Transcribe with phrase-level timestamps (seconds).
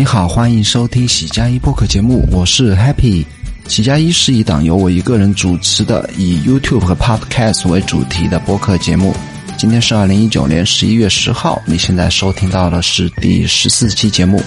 [0.00, 3.22] 你好，欢迎收听喜加一播客节目，我是 Happy。
[3.68, 9.14] 喜加一是一档由我一个人主持的以 YouTube 和 Podcast 为主题的播客节目。
[9.58, 14.42] 今天是二零一九年十一月十号，你现在收听到的是第十四期节目。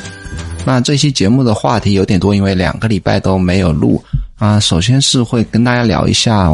[0.66, 4.04] 那这期节目的话题有点多，因为两个礼拜都没有录
[4.40, 4.60] 啊。
[4.60, 6.52] 首先是会跟大家聊一下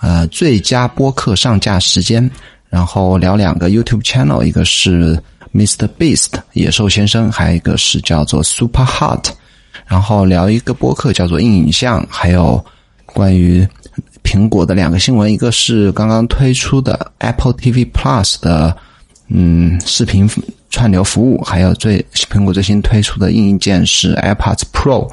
[0.00, 2.28] 呃最佳播客上架时间，
[2.68, 5.16] 然后聊两个 YouTube channel，一个是。
[5.54, 5.88] Mr.
[5.98, 9.30] Beast 野兽先生，还有一个是叫做 Super Hot，
[9.86, 12.64] 然后聊一个播客叫做硬影像，还有
[13.06, 13.66] 关于
[14.22, 18.76] 苹果的两个新闻，一个是刚刚推出的 Apple TV Plus 的
[19.28, 20.30] 嗯视频
[20.70, 25.10] 串流服务，还有最苹果最新推出的硬件是 AirPods Pro。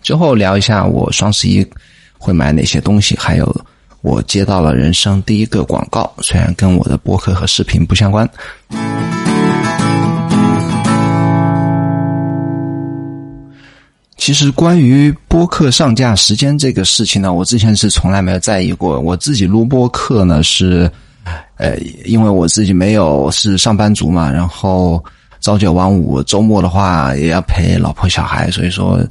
[0.00, 1.66] 之后聊一下我双十一
[2.16, 3.64] 会买哪些东西，还有
[4.00, 8.26] 我接到了人生第一个广告，虽然跟我的播客和视频不相关。
[14.16, 19.00] 其实关于播客上架时间这个事情呢，我之前是从来没有在意过。
[19.00, 20.88] 我自己录播客呢是，
[21.56, 25.04] 呃，因为我自己没有是上班族嘛，然后
[25.40, 29.04] 朝九晚五，周末的话也要陪老婆小孩，所以说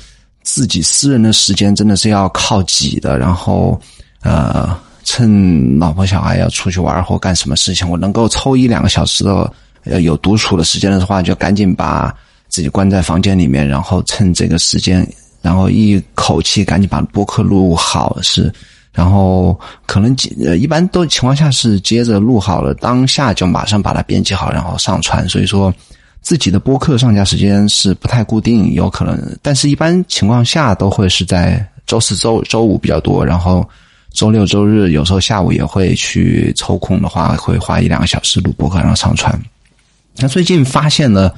[0.44, 3.20] 自己私人的时间真的是要靠挤的。
[3.20, 3.78] 然后，
[4.24, 9.52] 呃，趁老婆小孩要出去玩或干什么事情，我能够抽一两个小时的
[9.86, 12.14] 呃有独处的时间的话，就赶紧把。
[12.52, 15.08] 自己关在房间里面，然后趁这个时间，
[15.42, 18.52] 然后一口气赶紧把播客录好是，
[18.92, 25.26] 然后可能呃一般都情况下是接着录好了，当下就马上把它编辑好，然后上传。
[25.30, 25.74] 所以说
[26.22, 33.66] 自己的播客上架时间是不太固定，有可能，但是一般情况下都会是在周四周周五比较多，然后
[34.12, 39.42] 周六周日有时候下午也会去抽空的话，会花一两个小时录播客然后上传。
[40.18, 41.32] 那最近发现呢。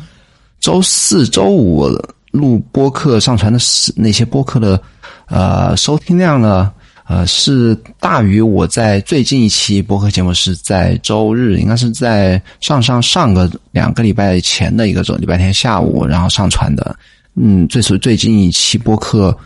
[0.60, 1.90] 周四周五
[2.32, 4.82] 录播客上传的是那些播客的，
[5.26, 6.72] 呃，收听量呢，
[7.06, 16.96] 呃，是大于我在最近一期播客节目是在周日，应该是在上上上个两个礼拜前的一个周礼拜天下午，然后上传的。
[17.36, 19.38] 嗯，最初最近一期播客，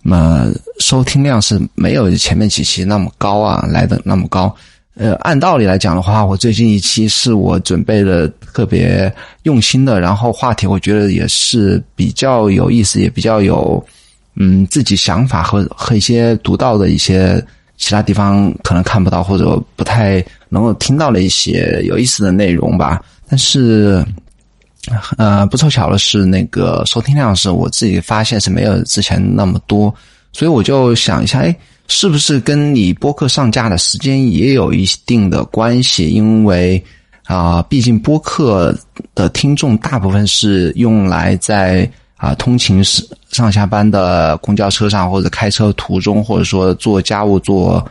[0.00, 4.56] 那收听量是没有前面几期那么高啊，来的那么高。
[4.96, 9.12] 呃，按道理来讲的话，我最近一期是我准备的特别
[9.42, 13.84] 用心的，然后话题我觉得也是比较有意思，也比较有
[14.36, 17.44] 嗯自己想法和和一些独到的一些
[17.76, 23.02] 其他地方可能看不到或者不太能够听到的一些有意思的内容吧。
[23.28, 24.00] 但是
[25.18, 29.92] 呃，不凑巧的是，那个收听量是我自己发现是没有之前那么多，
[30.32, 31.56] 所以我就想一下，哎。
[31.88, 36.08] 是不是跟你播客上架的时间也有一定的关系？
[36.08, 36.82] 因为
[37.26, 38.76] 啊，毕竟播客
[39.14, 47.86] 的听众大部分是用来在啊通勤时、上下班的公交车上，或者开车途中，或者说做家务、做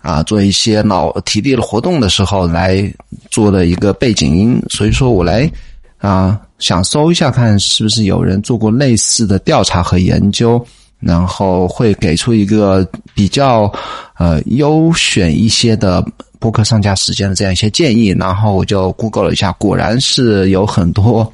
[0.00, 2.92] 啊做一些脑体力的活动的时候来
[3.30, 4.60] 做的一个背景音。
[4.70, 5.50] 所以说我来
[5.98, 10.64] 啊想搜一下，看是不是有人做过类似的调查和研究。
[11.00, 13.72] 然后会给出一个比较
[14.18, 16.04] 呃优选一些的
[16.38, 21.32] 播客上架时间的这样一些建议，然后我就 Google 了一下，果然是有很多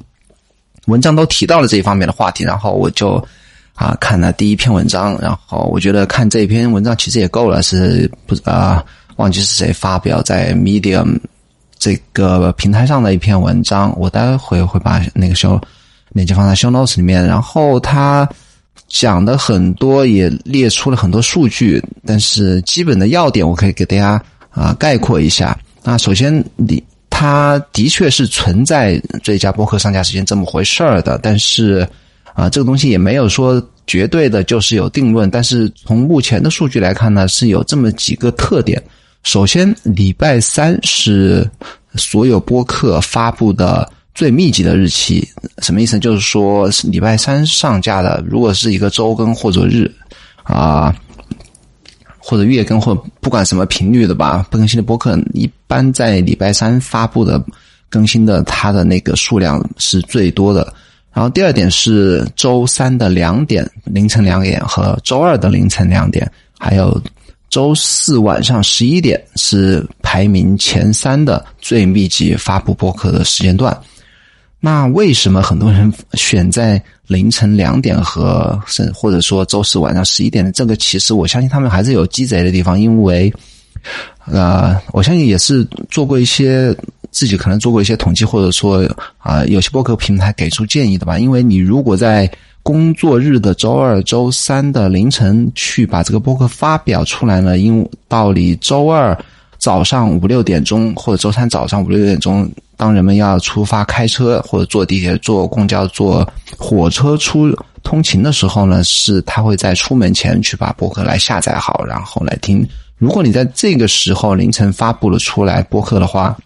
[0.85, 3.21] 文章都提到了这一方面的话题，然后我就
[3.73, 8.83] 啊看了第一篇文章，然后我觉得看这篇文章其实也够了，是不啊
[9.17, 11.19] 忘记是谁发表在 Medium
[11.77, 15.61] 这个平台上的一篇文章，我待会会把那个 show
[16.13, 18.27] 链接放在 show notes 里面，然后他。
[18.87, 25.57] 讲的很多，也列出了很多数据，但是基本的要点我可以给大家啊概括一下。
[25.83, 31.87] 那首先，你它的确是存在最佳播客上架时间这么回事儿的，但是
[32.33, 35.29] 啊，这个东西也没有说绝对的就是有定论。
[35.29, 38.81] 但是从目前的数据来看呢，是有这么几个特点。
[39.23, 41.49] 首先，礼拜三是
[41.95, 43.91] 所有播客发布的。
[44.17, 45.23] 最密集的日期
[45.59, 45.99] 什么意思？
[45.99, 49.93] 就是说是礼拜三上架的，如果是一个周更或者日
[50.41, 50.91] 啊，
[52.17, 57.39] 或者月更或不管什么频率的吧，不更新的播客，一般在礼拜三发布的
[57.89, 60.73] 更新的，它的那个数量是最多的。
[61.13, 66.27] 然后第二点是周三的两点凌晨两点和周二的凌晨两点，
[66.57, 66.99] 还有
[67.51, 73.79] 周四晚上十一点是排名前三的最密集发布播客的时间段。
[74.67, 80.75] 那为什么很多人选在凌晨两点和甚或者说周四晚上十一点的这个？
[80.75, 83.33] 其实我相信他们还是有鸡贼的地方，因为，
[84.25, 86.75] 呃，我相信也是做过一些
[87.11, 88.85] 自己可能做过一些统计，或者说
[89.19, 91.17] 啊，有些播客平台给出建议的吧。
[91.17, 92.29] 因为你如果在
[92.61, 99.17] 工作日的周二、周三的凌晨去把这个播客发表出来呢，因道理周二
[99.57, 106.25] 早上五六点钟，或者周三早上五六点钟，当人们要出发开车或者坐地铁、坐公交、坐
[106.57, 107.49] 火车出
[107.83, 112.65] 通勤的时候呢，是他会在出门前去把播客来下载好，然后来听。
[112.97, 116.37] 如果你在这个时候凌晨发布了出来播客的话，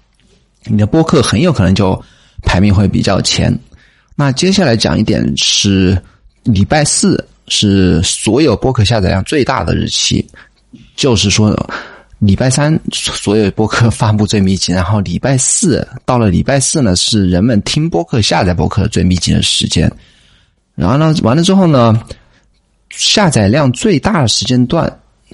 [0.66, 2.02] 你的播客很有可能就
[2.44, 3.58] 排名会比较前。
[4.16, 6.02] 那接下来讲一点是
[6.44, 10.26] 礼拜四是所有播客下载量最大的日期，
[10.96, 11.50] 就是说
[12.22, 19.92] 礼拜三所有播客发布最密集，然后礼拜四到了礼拜四呢是人们听播客下载播客最密集的时间。
[20.76, 22.00] 然后呢，完了之后呢，
[22.92, 24.88] 下载量最大的时间段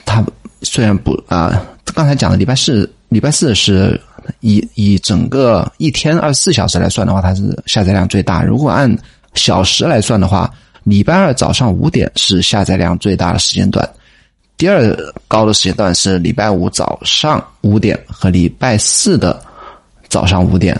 [0.06, 0.25] 它。
[0.63, 1.62] 虽然不啊，
[1.94, 4.00] 刚才讲的礼拜四，礼拜四是
[4.40, 8.42] 以以整个一天二十四小时来算的话，它是下载量最大。
[8.42, 8.92] 如果按
[9.36, 10.51] 小时来算的话，
[10.83, 13.88] 礼拜二早上五点是下载量最大的时间段，
[14.57, 14.95] 第二
[15.27, 19.39] 高的时间段是礼拜五早上五点和礼拜四的
[20.09, 20.80] 早上五点。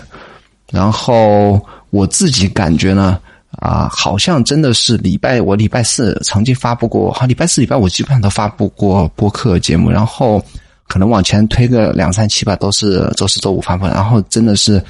[0.70, 3.18] 然后我自己感觉呢。
[3.60, 10.40] 啊，好像真的是礼拜我礼拜四曾经发布过，好礼拜四礼拜五基本上都发布过播客节目，然后
[10.86, 14.80] 可能往前推个两三期吧，都是周四周五发布，然后真的是，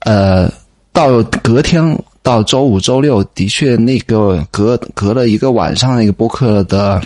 [0.00, 0.50] 呃，
[0.92, 7.00] 到隔天到周五周六，的确那个隔隔了一个晚上那个播客的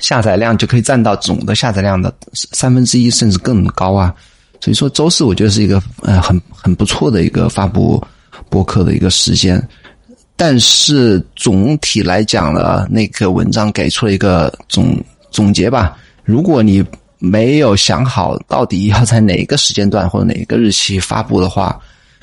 [0.00, 4.14] 下载量就可以占到总的下载量的三分之一甚至更高啊，
[4.60, 8.02] 所以说周四我觉得是一个呃很很不错的一个发布。
[8.50, 9.62] 播客的一个时间，
[10.34, 14.96] 但是总体来讲呢，那个文章给出了一个总
[15.30, 15.98] 总结吧。
[16.24, 16.82] 如果你
[17.18, 21.78] 没有想好到底要在哪个时间段或者哪个日期发布的话，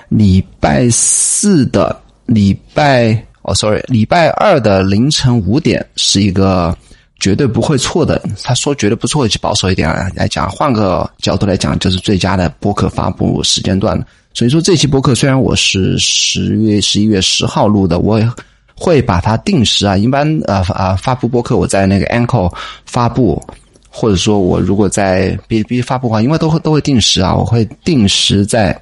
[0.09, 1.95] 礼拜四的
[2.25, 3.13] 礼拜
[3.43, 6.75] 哦，sorry，礼拜二的凌晨五点是一个
[7.19, 8.21] 绝对不会错的。
[8.43, 13.99] 他说绝对不错，就保守一点来讲，换个角度来讲，就是最佳的播客发布时间段。
[14.33, 18.29] 所以说，这期播客虽然我是十月十一月十号录的，我也
[18.75, 19.95] 会把它定时啊。
[19.95, 22.53] 一般呃啊发布播客，我在那个 Anchor
[22.85, 23.41] 发布，
[23.89, 28.77] 或者说我如果在哔哩哔哩发布的话，因为都会都会定时啊，我会定时在，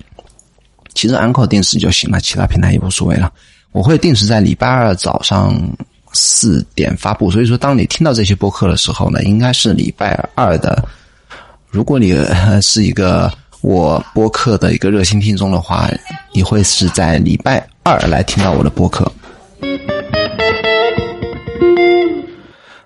[0.95, 3.31] 其实 Anchor 定时就行了，其他平台也无所谓了。
[3.73, 5.55] 我会定时在礼拜二早上
[6.13, 7.29] 四点发布。
[7.29, 10.83] 所以说，当你听到这些播客的时候呢，应该是礼拜二的。
[11.69, 12.15] 如果你
[12.61, 13.31] 是一个。
[13.63, 15.89] 我播客的一个热心听众的话，
[16.33, 19.09] 你会是在礼拜二来听到我的播客。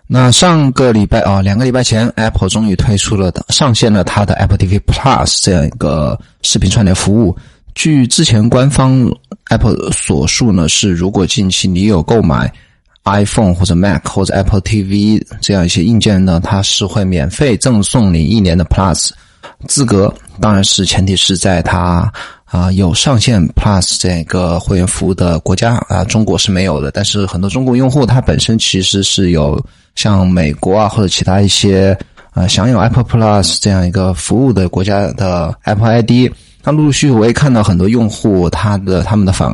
[0.06, 7.36] 那上个礼拜啊，两个礼拜前，Apple 终于推出了上线了它的 Apple TV Plus 这样一个视频串联服务。
[7.74, 9.04] 据之前官方
[9.46, 12.54] Apple 所述呢，是如果近期你有购买
[13.08, 19.12] iPhone 或者 Mac 或者 Apple TV 这样一些硬件呢，它是会免费赠送你一年的 Plus。
[19.68, 22.12] 资格当然是前提是在它
[22.46, 26.92] 啊有上线 Plus 这个会员服务的国家啊，中国是没有的。
[26.92, 29.60] 但是很多中国用户他本身其实是有
[29.96, 31.98] 像美国啊或者其他一些
[32.32, 36.32] 啊享有 Apple Plus 这样一个服务的国家的 Apple ID。
[36.64, 39.50] 那陆陆续续我也看到很多用户他的他们的反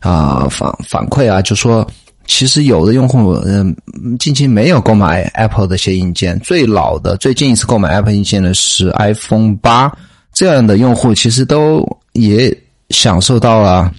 [0.00, 1.86] 啊反反馈啊，就说。
[2.26, 3.74] 其实有的用户，嗯，
[4.18, 6.38] 近期没有购买 Apple 的一些硬件。
[6.40, 9.90] 最老的、最近一次购买 Apple 硬件的是 iPhone 八，
[10.32, 12.54] 这样的用户其实都也
[12.90, 13.90] 享受到了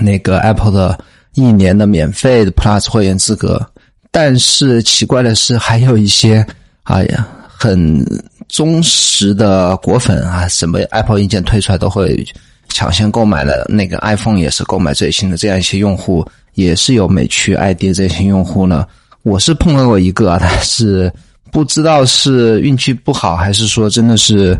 [0.00, 0.98] 那个 Apple 的
[1.34, 3.64] 一年的免费的 Plus 会员资格。
[4.10, 6.44] 但是奇怪的是，还有一些
[6.84, 8.04] 哎呀很
[8.48, 12.26] 忠实的果粉啊，什么 Apple 硬件推出来都会
[12.68, 16.26] 抢先购买了，那个 iPhone 也是购买最新的这样一些用户。
[16.54, 18.86] 也是有美区 ID 这些用户呢，
[19.22, 21.12] 我是碰到过一个， 但是
[21.50, 24.58] 不知道是运气不好，还是说真的是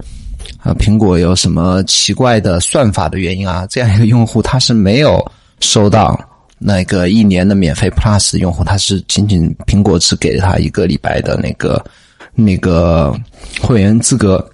[0.62, 3.66] 啊苹果有什么奇怪的算法的原因啊？
[3.68, 5.22] 这样一个用户他是没有
[5.60, 6.18] 收到
[6.58, 11.84] 那个一年的免费 Plus 用户，他是仅仅苹果只给了他一个礼拜的那个
[12.34, 13.14] 那个
[13.60, 14.48] 会员资格。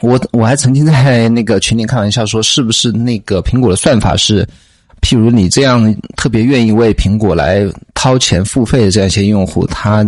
[0.00, 4.46] 我我还曾经在那个群里开玩笑说，是不是那个苹果的算法是？
[5.00, 10.06] 譬如你这样特别愿意为苹果来掏钱付费的这样一些用户，他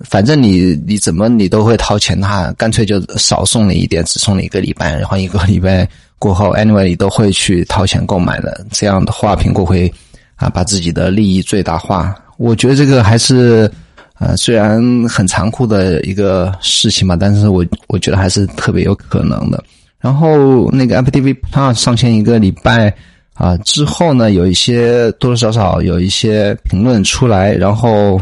[0.00, 5.88] 反正你你怎么你都会掏钱，他干脆就少送你一点，只送你一个礼拜，然后一个 礼拜
[6.18, 8.66] 过后，anyway 你都会去掏钱购买的。
[8.70, 9.92] 这样的话，苹果会
[10.36, 12.14] 啊把自己的利益最大化。
[12.36, 13.70] 我觉得这个还是
[14.18, 19.62] 呃虽然很残酷的一个事情嘛，但是我我觉得还是特别有可能的。
[20.00, 22.94] 然后那个 Apple TV Plus 上线一个礼拜
[23.34, 28.20] 啊之后呢，有一些多多少少有一些评论出来，然后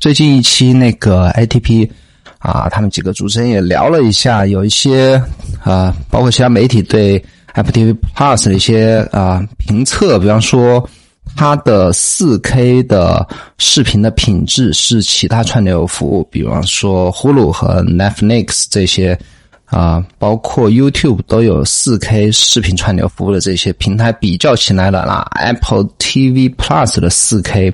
[0.00, 1.90] 最近一期那个 ATP
[2.38, 5.22] 啊，他们几个主持人也聊了一下，有一些
[5.62, 7.22] 啊，包括其他媒体对
[7.54, 10.88] Apple TV Plus 的一些啊评测，比方说。
[11.36, 13.26] 它的四 K 的
[13.58, 19.18] 视频的品质是其他串流服务，比方说 Hulu 和 Netflix 这些
[19.66, 27.72] 啊，包括 YouTube 都有四 K 视频串流服务的这些平台比较起来了啦，Apple TV Plus 的四 K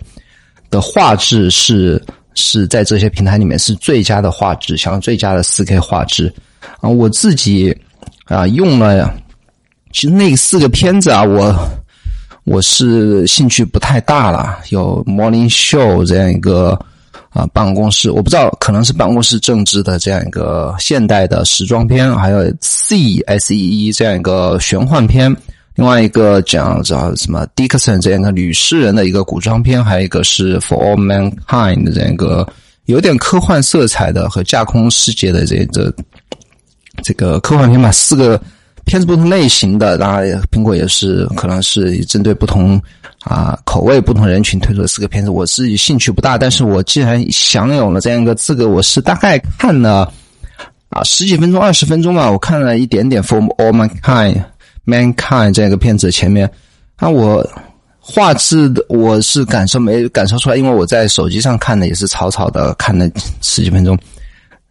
[0.71, 2.03] 的画质是
[2.35, 6.33] 是在这些平台里面是最佳的画质，享最佳的四 K 画质
[6.81, 6.89] 啊。
[6.89, 7.77] 我自己
[8.25, 9.15] 啊用了，
[9.93, 11.55] 其实那四个片子啊我。
[12.45, 16.77] 我是兴趣不太大了，有 Morning Show 这样一个
[17.31, 25.35] 啊办公室，我不知道可能是办公室政治的这样一个现代的时装片，还有 C S E E 这样一个玄幻片，
[25.75, 32.47] 另外一个讲叫什么 Dickson 这样一个女诗人的一个古装片，还有一个是 For All Mankind 的这样一个
[32.87, 35.93] 有点科幻色彩的和架空世界的这这
[37.03, 38.41] 这个科幻片吧，四个。
[38.87, 42.81] 片子不同类型的，当然苹果也是可能是针对不同
[43.25, 45.31] 啊口味、不同人群推出的四个片子。
[45.31, 50.11] 我自己兴趣不大，但是我既然享有了这样一个资格，我是大概看了
[50.89, 54.35] 啊十几分钟、二十分钟吧，我看了一点点《For All Mankind》
[54.87, 56.51] Mankind 这样一个片子前面
[56.97, 57.47] 啊，我
[57.99, 63.09] 画质的我是感受没感受出来，因为我在手机上看的也是草草的看了
[63.41, 63.99] 十几分钟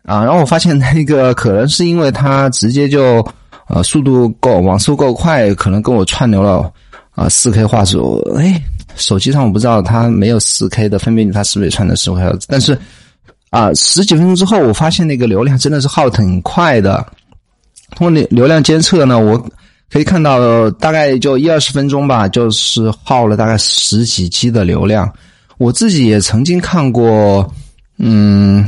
[0.04, 3.26] 啊，然后我发现那个可能是因为它直接就。
[3.72, 6.74] 呃，速度够，网速够快，可能跟我串流了
[7.20, 7.98] 啊，四 K 画质。
[8.38, 8.64] 哎，
[8.96, 12.38] 手机上我不知道它没有四 K 的分辨率，它是不是也串的四 K？
[12.48, 12.80] 但是
[13.50, 17.06] 啊，十几分钟之后，我发现那个流量真的是耗挺快的。
[17.98, 19.38] 通过流流量监测呢，我
[19.92, 25.12] 可以看到大概就一二十分钟吧，就是耗了大概十几 G 的流量。
[25.58, 27.54] 我自己也曾经看过，
[27.98, 28.66] 嗯。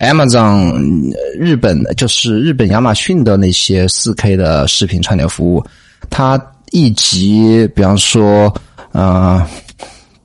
[0.00, 5.64] Amazon 日本就是日本亚马逊的那些四 K 的视频串流服务，
[6.10, 6.36] 它
[6.72, 8.52] 一集，比方说，
[8.92, 9.46] 呃，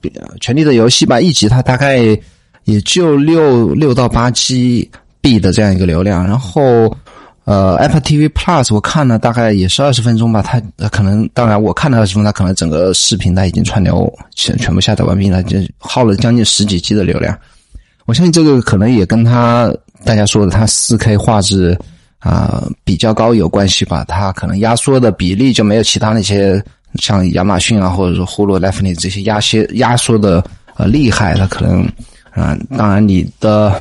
[0.40, 1.98] 《权力的游戏》吧，一集它大概
[2.64, 4.90] 也就六六到八 G
[5.20, 6.26] B 的这样一个流量。
[6.26, 6.94] 然后，
[7.44, 17.38] 呃，Apple TV Plus 我看了大概也是二十分钟吧，它可能当然我看了二十分钟，它可能整个视频它已经串流全全部下载完毕了，就耗了将近十几 G 的流量。
[18.06, 19.70] 我相信这个可能也跟他
[20.04, 21.78] 大家说的他四 K 画质
[22.18, 26.62] 啊比较高有关系吧，它可能压缩的比例就没有其他那些
[26.96, 30.44] 像亚马逊啊或者说呼噜、奈弗利这些压些压缩的
[30.76, 31.84] 呃厉害，它可能
[32.30, 33.80] 啊，当然你的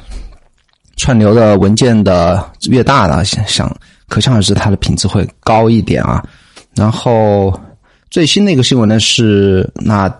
[0.97, 3.75] 串流的文件的越大了，想
[4.07, 6.23] 可想而知它的品质会高一点啊。
[6.75, 7.53] 然后
[8.09, 10.13] 最新的一个新闻呢是那。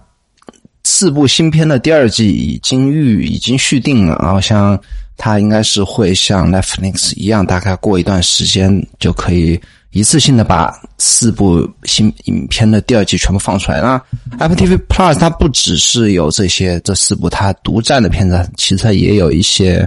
[0.90, 4.80] 四部新片的第二季已经预已经续订了，然后像
[5.18, 9.60] 它应该是会像 Netflix 一样，大概过一段时间就可以
[9.92, 13.82] 一次性的把四部新影片的第二季全部放出来。
[13.82, 14.02] 那
[14.40, 19.86] Apple TV Plus 它不只是有这些这四部它独占的片子，其实它也有一些，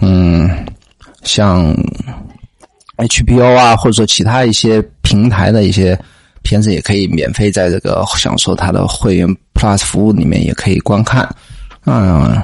[0.00, 0.48] 嗯，
[1.24, 1.76] 像
[2.96, 5.98] HBO 啊，或者说其他一些平台的一些。
[6.42, 11.28] 片子也可以免费在这个享受它的会员 Plus 服务里面也可以观看，
[11.86, 12.36] 嗯，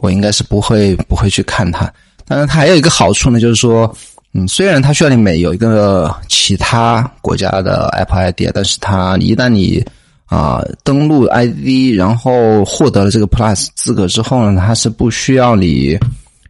[0.00, 1.92] 我应该是不会不会去看它。
[2.26, 3.92] 当然，它还有一个好处呢，就是说，
[4.34, 9.84] 嗯，虽然它需要你每有一个其他国家的 Apple ID，但是它一旦你
[10.26, 15.98] 啊登录 ID，然后获得了这个 Plus 资格之后呢，它是不需要你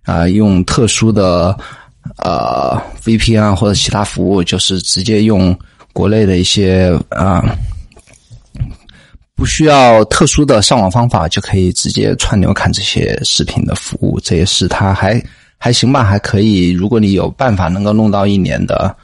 [0.04, 1.56] 啊用特殊的
[2.18, 5.58] 呃 VPN 或者其他服务，就是直接用。
[5.92, 7.42] 国内的一些啊，
[9.34, 15.22] 不需要特殊的上网方法就可以直接串流看这些视频的服务，这也是它还
[15.58, 16.70] 还行吧，还可以。
[16.70, 18.94] 如果你有办法能够弄到一年的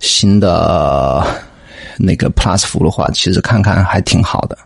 [0.00, 1.26] 新的
[1.98, 4.58] 那个 Plus 服务的话，其实看看还挺好的。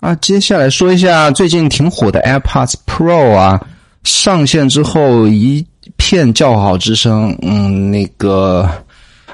[0.00, 3.60] 啊，接下来说一下最近挺火的 AirPods Pro 啊，
[4.04, 5.66] 上线之后一。
[6.10, 8.68] 片叫好之声，嗯，那个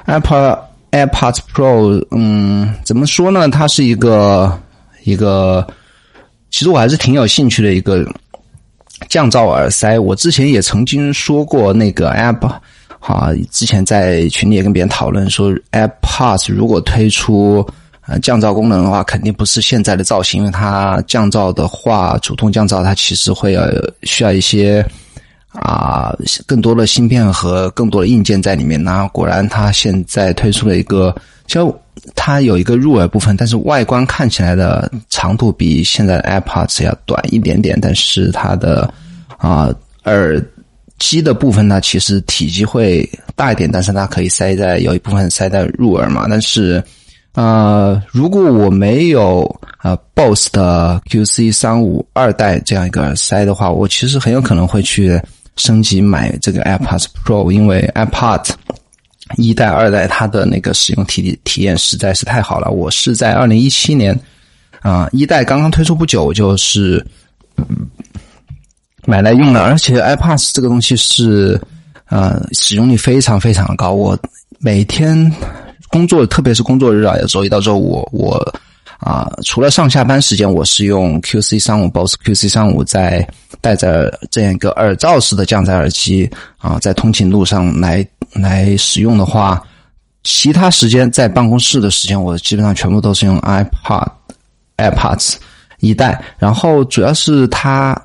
[0.05, 0.59] Apple
[0.91, 3.49] AirPods Pro，嗯，怎么说呢？
[3.49, 4.55] 它是一个
[5.03, 5.65] 一个，
[6.51, 8.07] 其实我还是挺有兴趣的一个
[9.09, 9.97] 降噪耳塞。
[9.97, 12.61] 我之前也曾经说过，那个 Apple，
[12.99, 17.67] 啊，之前在群里也跟别人讨论说，AirPods 如果推出
[18.05, 23.63] 呃降噪功能的话，肯定不是现在的造型，因为它降噪的话，主动降噪，它其实会要
[24.03, 24.85] 需要一些。
[25.61, 28.81] 啊更多的芯片和更多的硬件在里面。
[28.81, 31.75] 那果然，它现在推出了一个，就
[32.15, 38.93] 它有一个入耳部分，但是外观看起来的长度比现在的 AirPods 要短一点点，但是它的
[39.37, 39.73] 啊
[40.05, 40.43] 耳
[40.99, 46.83] 机的部分呢，其实体积会大一点，但是它可以塞在有一部分塞在入耳嘛，但是。
[47.33, 49.43] 呃，如果我没有
[49.83, 55.21] 呃 BOSS 的 QC 三五二代这样一个耳塞的话，我其实很有可能会去
[55.57, 58.51] 升级买这个 AirPods Pro，因为 AirPods
[59.35, 62.71] 一代、二代它的那个使用体体验实在是太好了。
[62.71, 64.17] 我是在二零一七年
[64.81, 67.05] 啊一代刚刚推出不久，就是
[69.05, 71.59] 买来用的，而且 AirPods 这个东西是
[72.05, 74.17] 呃使用率非常非常的高，我
[74.59, 75.31] 每天。
[75.89, 78.53] 工作特别是工作日啊，有周一到周五，我
[78.99, 83.27] 啊除了上下班时间，我是用 QC 三五 BOSS QC 三五在
[83.61, 89.61] 带着这样一个耳罩式的降载耳机啊，在通勤路上来来使用的话，
[90.23, 94.07] 其他时间在办公室的时间，我基本上全部都是用 iPod
[94.77, 95.35] AirPods
[95.79, 97.95] 一代，然后主要是它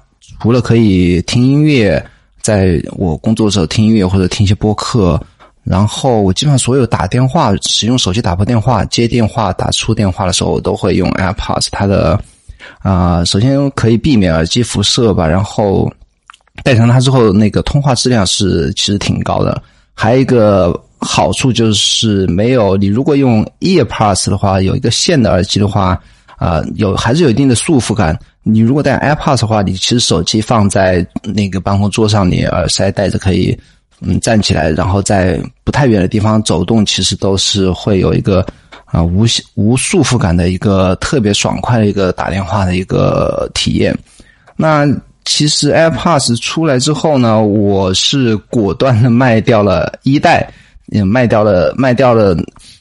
[0.40, 2.04] 除了可以听音乐，
[2.42, 5.20] 在我工作的时候听音乐或者听一些播客。
[5.64, 11.68] 然后我基本上所有打电话、使用手机打拨电话、接电话、打出电话的时候，我都会用 AirPods。
[11.70, 12.20] 它的
[12.80, 15.24] 啊，首先可以避免耳机辐射吧。
[15.24, 15.88] 然后
[16.64, 19.62] 戴上它之后，那个通话质量是其实挺高的。
[19.94, 25.96] 还有一个好处就是没有你如果用 EarPods 的话，有一个线的耳机的话，
[26.38, 28.18] 啊，有还是有一定的束缚感。
[28.42, 33.56] 你如果戴 AirPods 的话，你其实手机放在那个办公桌上，你耳塞戴着可以。
[34.04, 38.44] 嗯，站起来，然后在不太远的地方走动，其实都是会有一个
[38.84, 43.96] 啊无无束缚感的一个特别爽快的一个打电话的一个体验。
[44.56, 44.86] 那
[45.24, 50.52] 其实 AirPods 出来之后呢，我是果断的卖掉了一代，
[50.86, 52.36] 也卖掉了卖掉了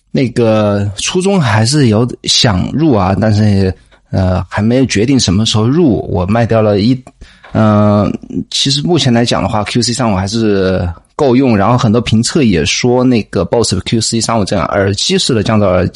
[0.10, 3.74] 那个初衷还是有想入啊，但是
[4.10, 7.00] 呃还没有决定什么时候入，我卖掉了一
[7.54, 8.12] 嗯，
[8.50, 10.88] 其实目前来讲的话，QC 三五还是。
[11.14, 15.88] 够用，然后很多评测也说那个 BOSS QC 三五这样耳机式的降噪耳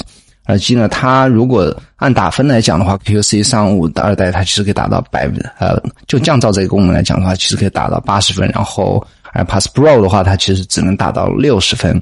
[0.45, 11.99] 耳机呢，它如果按打分来讲的话，QC 三五的二代它其实可以达到百分呃，就降噪这个功能来讲的话，其实可以达到八十分，然后 AirPods Pro 的话，它其实只能达到六十分。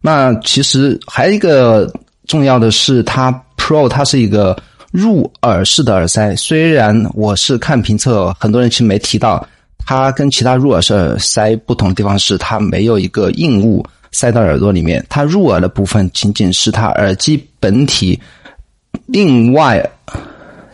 [0.00, 1.92] 那其实还有一个
[2.26, 4.56] 重要的是，它 Pro 它是一个
[4.90, 9.46] 入耳式的耳塞，虽然我是看评测，很多人其实没提到。
[9.86, 18.20] 它跟其他入耳式耳塞不同的地方是，它没有一个硬物塞到耳朵里面，它入耳的部分仅仅是它耳机本体
[19.06, 19.84] 另外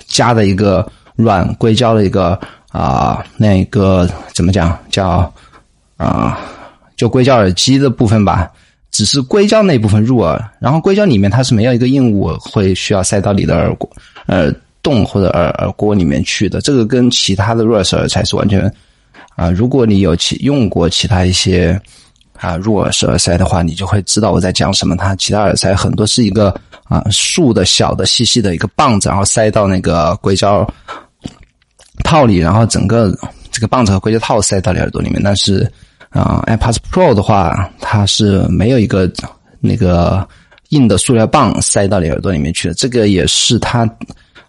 [0.06, 2.38] 加的一个软硅胶的一个
[2.72, 5.32] 啊，那个怎么讲叫
[5.96, 6.38] 啊，
[6.96, 8.50] 就硅胶耳机的部分吧，
[8.96, 13.76] 只是硅胶那部分入耳，然后硅胶里面它是没有一个硬物会需要塞到你的耳
[14.28, 18.72] 耳洞或者耳耳郭里面去的，这个跟其他的入耳式耳塞是完全。
[19.34, 21.78] 啊，如果你有其用过其他一些
[22.38, 24.96] 啊入耳式耳塞的话，你就会知道我在讲什么。
[24.96, 26.48] 它其他耳塞很多是一个
[26.84, 30.66] 啊竖的小的细细的一个棒子，然后塞到那个硅胶
[32.02, 33.14] 套里，然后整个
[33.52, 35.20] 这个棒子和硅胶套塞到你耳朵里面。
[35.22, 35.70] 但是
[36.16, 39.10] 啊，AirPods Pro 的话，它是没有一个
[39.60, 40.26] 那个
[40.70, 42.74] 硬的塑料棒塞到你耳朵里面去的。
[42.74, 43.88] 这个也是它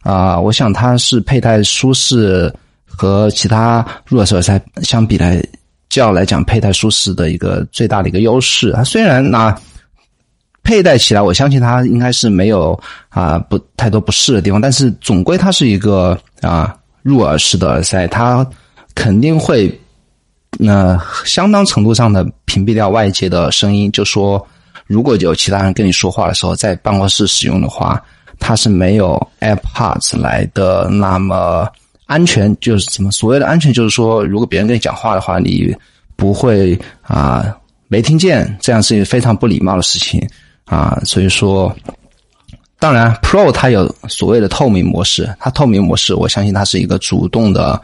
[0.01, 2.53] 啊，我想它是佩戴舒适。
[2.99, 5.39] 和其他入耳式耳塞相比来
[5.87, 8.71] 较来讲，佩戴舒适的一个最大的一个优势。
[8.71, 9.55] 它虽然那
[10.63, 18.43] 佩戴起来，我相信它应该是没有啊不太多不适的地方，但是总归它是一个啊入耳式的耳塞，它
[18.95, 19.69] 肯定会
[20.57, 23.91] 那相当程度上的屏蔽掉外界的声音。
[23.91, 24.45] 就说
[24.85, 28.01] 如果有其他人跟你说话的时候，在办公室使用的话，
[28.39, 31.67] 它是没有 AirPods 来的那么。
[32.05, 35.75] 安全就是怎么所谓的安全，就是说，如果别人跟你讲话的话，你
[36.15, 37.53] 不会啊
[37.89, 40.25] 没听见，这样是一个非常不礼貌的事情
[40.63, 40.97] 啊。
[41.03, 41.69] 所以说，
[42.79, 47.77] 当然，Pro 它有所谓的透明模式，它透明模式，我相信它是一个主动的，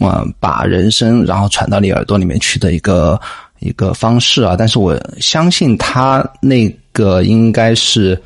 [0.00, 3.20] 啊，把人声然后传到你耳朵里面去的一个
[3.60, 4.54] 一个方式啊。
[4.58, 8.20] 但是我相信它那个应该是。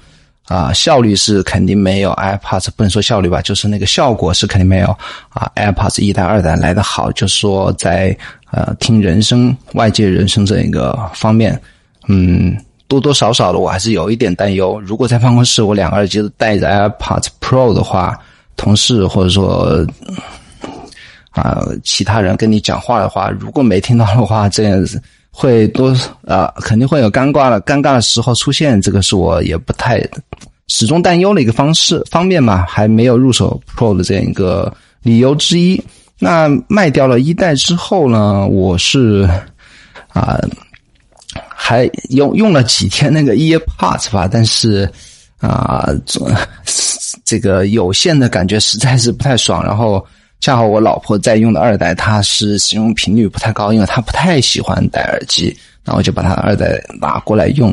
[0.48, 4.88] 啊，效率是肯定没有 AirPods，不能说效率吧，就是那个效果是肯定没有
[5.30, 7.10] 啊 AirPods 一代、二代来的好。
[7.12, 8.14] 就是说，在
[8.50, 11.58] 呃听人声、外界人声这一个方面，
[12.08, 12.54] 嗯，
[12.86, 14.78] 多多少少的我还是有一点担忧。
[14.84, 18.18] 如果在办公室我两个耳机都带着 AirPods Pro 的话，
[18.56, 19.86] 同事或者说
[21.32, 28.78] 啊，其他人跟你讲话的话，如果没听到的话，这样子会多啊，肯定会有尴尬的尴尬的时候出现。
[28.80, 30.06] 这个是我也不太
[30.68, 34.70] 始终担忧的一个方式方面嘛，还没有入手 Pro 的这样一个
[35.02, 35.82] 理由之一。
[36.18, 39.26] 那卖掉了一代之后呢，我是
[40.08, 40.38] 啊，
[41.48, 44.86] 还用用了几天那个 EarPods 吧，但是
[45.38, 45.88] 啊，
[47.24, 50.04] 这个有线的感觉实在是不太爽，然后。
[50.42, 57.72] 恰好我老婆在用的二代，她是使用频率不太高，因为她不太喜欢戴耳机，然后我就把她二代拿过来用。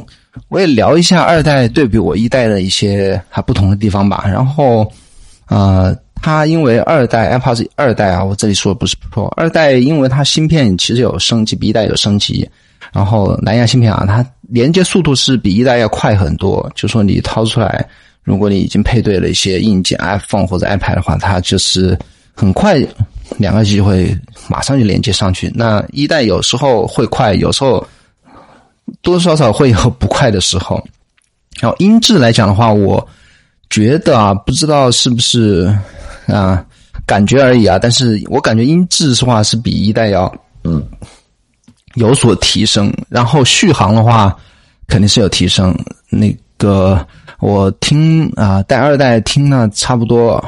[0.50, 4.24] 我也聊一下二代对比我一代的一些还不同的地方吧。
[4.28, 4.88] 然后，
[5.48, 12.48] 呃，它因为二代 AirPods 二代啊，我这里说的不是 Pro 二代，因为它芯片其实有升级，比一代有升级。
[12.94, 16.72] 然后蓝牙芯片啊，它连接速度是比一代要快很多。
[16.76, 17.84] 就说你掏出来，
[18.22, 21.98] 如果你已经配对了一些硬件 iPhone 或者 iPad 的话，它就是。
[22.40, 22.80] 很快，
[23.38, 25.52] 两个机会马上就连接上去。
[25.54, 27.86] 那一代有时候会快，有时候
[29.02, 30.82] 多多少少会有不快的时候。
[31.60, 33.06] 然后音质来讲的话，我
[33.70, 35.70] 觉得啊，不知道是不是
[36.28, 36.66] 啊，
[37.06, 37.78] 感觉而已啊。
[37.78, 40.82] 但是我感觉音质的话是比一代要嗯
[41.96, 42.90] 有所提升。
[43.10, 44.34] 然后续航的话
[44.88, 45.78] 肯定是有提升。
[46.10, 47.06] 那个
[47.42, 50.42] 我听啊，带二代听了差不多。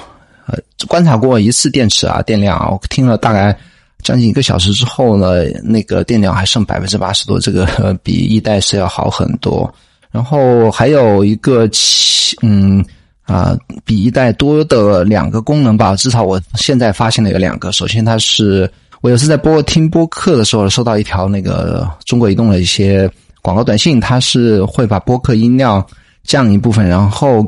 [0.87, 3.55] 观察过一次电池啊，电量啊，我听了大概
[4.01, 9.71] 将近一个小时之后呢，那个电量还剩百分之八十多，这个比一代是要好很多。
[10.11, 12.83] 然后还有一个七，嗯
[13.23, 17.71] 啊，比一代多的两个功能吧，至少我现在发现了有两个。
[17.71, 18.69] 首先，它是
[19.01, 23.09] 我有次在播听播客的时候收到一条那个中国移动的一些
[23.41, 25.85] 广告短信，它是会把播客音量。
[26.23, 27.43] 降一部分，然后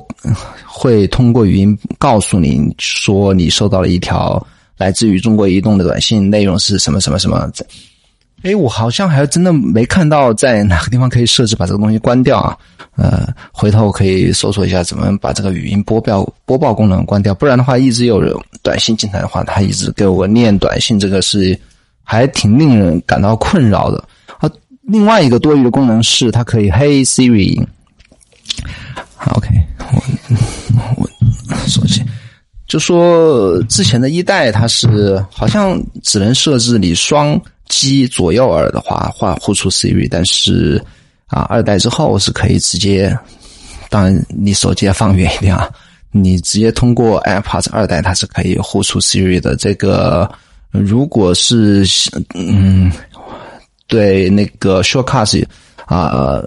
[0.65, 4.45] 会通过语音告诉您说你收到了一条
[4.77, 7.49] 来自于中国移动的短信，内容是什么什么什么。
[8.41, 12.57] 哎，我好像还真的没看到在哪个地方可以设置把这个东西关掉啊。
[12.95, 17.33] 呃，回头我可以搜索一下怎么把这个语音播报播报功能关掉。
[17.33, 18.21] 不然的话，一直有
[18.61, 21.57] 短信进来的话，它一直给我念短信，这个是
[22.03, 24.03] 还挺令人感到困扰的。
[24.39, 27.65] 啊，另外一个多余的功能是它可以 Hey Siri。
[29.35, 29.47] OK，
[29.93, 30.01] 我
[31.49, 32.03] 我手机
[32.67, 37.39] 就说之前的一代它是好像只能设置你双
[37.69, 40.83] 击左右耳的话话呼出 Siri，但是
[41.27, 43.17] 啊二代之后是可以直接，
[43.89, 45.69] 当然你手机要放远一点啊，
[46.11, 49.55] 你直接通过 AirPods 二代它是可以呼出 Siri 的。
[49.55, 50.29] 这个
[50.71, 51.85] 如果是
[52.33, 52.91] 嗯
[53.87, 55.45] 对那个 shortcut
[55.85, 56.43] 啊。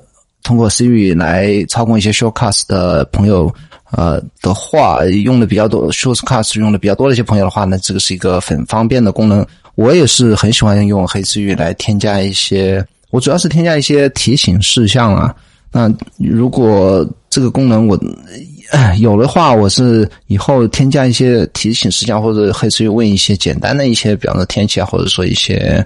[0.46, 3.52] 通过 Siri 来操控一些 Shortcuts 的朋友，
[3.90, 9.44] 呃的话，用的比较多，Shortcuts 用的比较多的一些朋友的话呢，这个是一个很方便的功能。
[9.74, 15.34] 我也是很喜欢用黑 Siri 来添加一些，我主要是添加一些提醒事项啊。
[15.72, 17.98] 那如果这个功能我
[19.00, 25.84] 有的话，我是以后添加一些提醒事项，或者黑 Siri 问一些简单的一些，比方说天气啊，或者说一些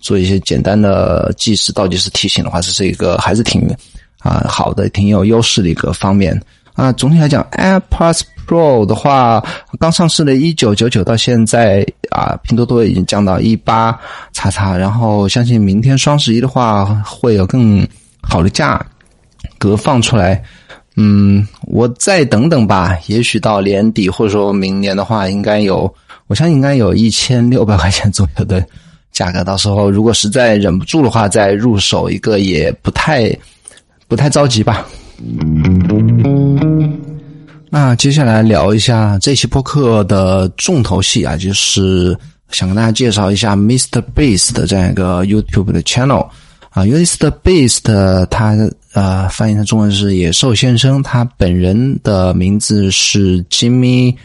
[0.00, 3.72] 做一些简单的计时倒计时提醒的话，这是一个还是挺。
[4.20, 6.38] 啊，好的，挺有优势的一个方面
[6.74, 6.92] 啊。
[6.92, 9.42] 总体来讲，AirPods Pro 的话，
[9.78, 13.98] 刚上市的一九九九到现在啊，拼多多已经降到一八
[14.32, 14.76] 叉叉。
[14.76, 17.86] 然后相信明天双十一的话，会有更
[18.20, 18.84] 好的价
[19.56, 20.42] 格放出来。
[20.96, 25.90] 嗯，我再等等吧，也许到年底或者说明年的话，应该有，
[26.26, 28.62] 我相信应该有一千六百块钱左右的
[29.12, 29.42] 价格。
[29.42, 33.34] 到时候如果实在忍不住的话，再入手一个也不太。
[34.10, 34.84] 不太着急吧。
[37.70, 42.16] 那接下来聊一下这期播客的重头戏啊，就是
[42.50, 44.02] 想跟大家介绍一下 Mr.
[44.12, 46.28] Beast 的这样一个 YouTube 的 channel
[46.70, 46.82] 啊。
[46.82, 47.32] Mr.
[47.44, 48.56] Beast 他
[48.94, 54.16] 呃翻译成中文是野兽先生，他本人的名字是 Jimmy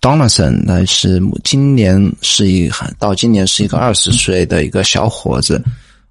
[0.00, 5.62] Donaldson，那是今年是一到今年是一个二十岁的一个小伙子。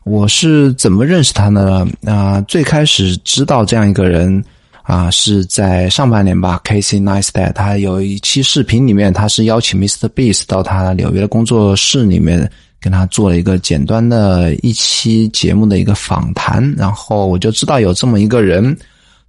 [0.07, 1.85] 我是怎么认识他呢？
[2.05, 4.41] 啊，最开始知道这样一个人
[4.83, 6.61] 啊，是在上半年吧。
[6.63, 10.07] Casey Neistat 他有一期视频里面，他是邀请 Mr.
[10.07, 16.73] Beast 到他纽约的工作室里面，跟他做了一个简单的一期节目的一个访谈。
[16.77, 18.77] 然后我就知道有这么一个人，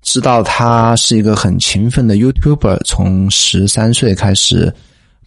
[0.03, 4.73] 知道他是一个很勤奋的 YouTuber，从十三岁开始。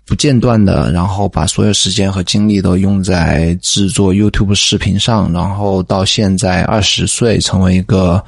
[0.06, 8.22] 不间断的，然后把所有时间和精力都用在制作 YouTube 视频上，然后到现在二十岁，成为一个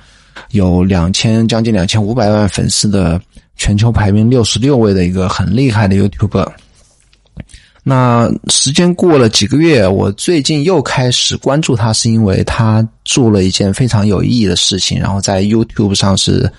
[0.51, 3.19] 有两千将近两千五百万粉丝的
[3.57, 6.47] 全球排名六十六位的一个很厉害的 YouTube。
[7.85, 16.49] 那时间过了几个月，我最近又开始关注他，是因为他做了一件非常有意义的事情，然后在 YouTube 上是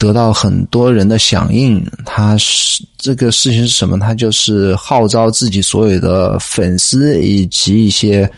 [0.00, 1.80] 得到很多人的响应。
[2.04, 3.96] 他是这个事情是什么？
[4.00, 8.28] 他就是号召自己所有的粉丝以及一些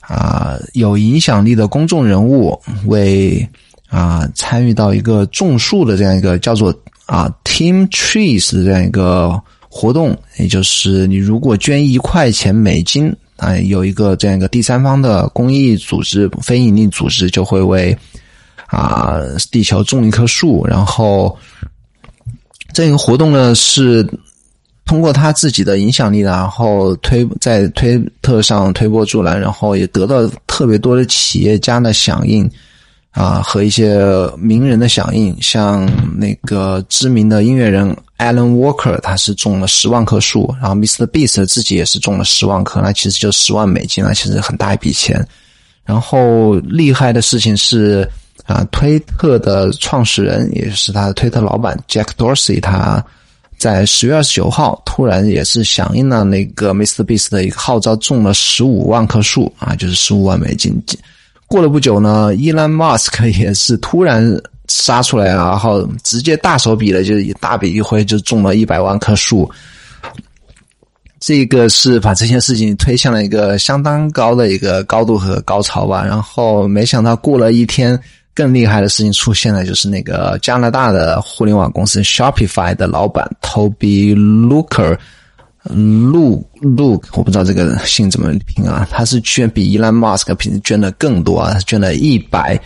[0.00, 3.48] 啊有影响力的公众人物，为
[3.88, 6.74] 啊参与到一个种树的这样一个叫做
[7.06, 9.40] 啊 Team Trees 的这样一个。
[9.72, 17.96] 活动，也就是你如果捐一块钱美金啊，有一个这样一个第三方的公益组织、非营利组织就会为
[18.70, 20.66] 啊地球种一棵树。
[20.66, 21.36] 然后
[22.72, 24.08] 这个活动呢是
[24.86, 32.50] 通过他自己的影响力，然后推在推特上推波助澜，然后也得到特别多的企业家的响应
[33.10, 34.00] 啊和一些
[34.38, 37.96] 名人的响应，像那个知名的音乐人。
[38.20, 41.06] Alan Walker 他是种了十万棵树，然后 Mr.
[41.06, 45.26] Beast 自己也是种了十万棵，那其实就十万美金了，其实很大一笔钱。
[45.86, 48.06] 然后厉害的事情是
[48.50, 53.04] 啊，推特的创始人也是他的推特老板 Jack Dorsey，他
[53.56, 57.04] 在十月二十九号突然也是响应了那个 Mr.
[57.04, 60.82] Beast 的一个号召，种了十五万棵树啊，就是十五万美金。
[61.46, 64.40] 过了不久呢，Elon Musk 也是突然。
[64.72, 69.50] 杀出来，然后直接大手笔的，就是一大笔一挥就种了一百万棵树。
[71.18, 76.04] 这个是把这件事情推向了一个相当高的一个高度和高潮吧。
[76.04, 78.00] 然后没想到过了一天，
[78.34, 84.98] 更厉害的事情出现了，就是那个加拿大的互联网公司 Shopify 的老板 Toby Looker，
[85.64, 92.60] 路路我不知道这个姓怎么拼啊，他是捐比 Elon Musk 平时捐的更多啊，捐了一百。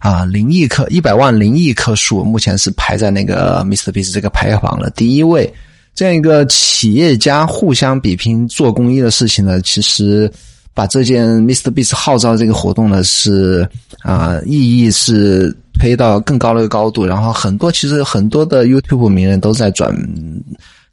[0.00, 3.90] 啊，零亿棵一百万零亿棵树，目前是排在那个 Mr.
[3.90, 5.52] Beast 这个排行榜的第一位。
[5.92, 10.30] 这样一个企业家互相比拼做公益的事情呢，其实
[10.74, 11.70] 把这件 Mr.
[11.70, 13.68] Beast 号召这个活动呢，是
[14.02, 17.04] 啊，意义是推到更高的一个高度。
[17.04, 19.94] 然后很多其实很多的 YouTube 名人都在转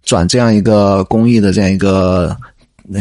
[0.03, 2.35] 转这样一个公益的这样一个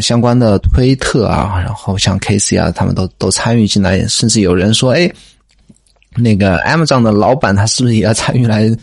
[0.01, 5.11] 相关的推特啊，然后像 Casey 啊，他们都都参与进来，甚至有人说，哎。
[6.17, 8.73] 那个 Amazon 的老板，他是不是也要参与来？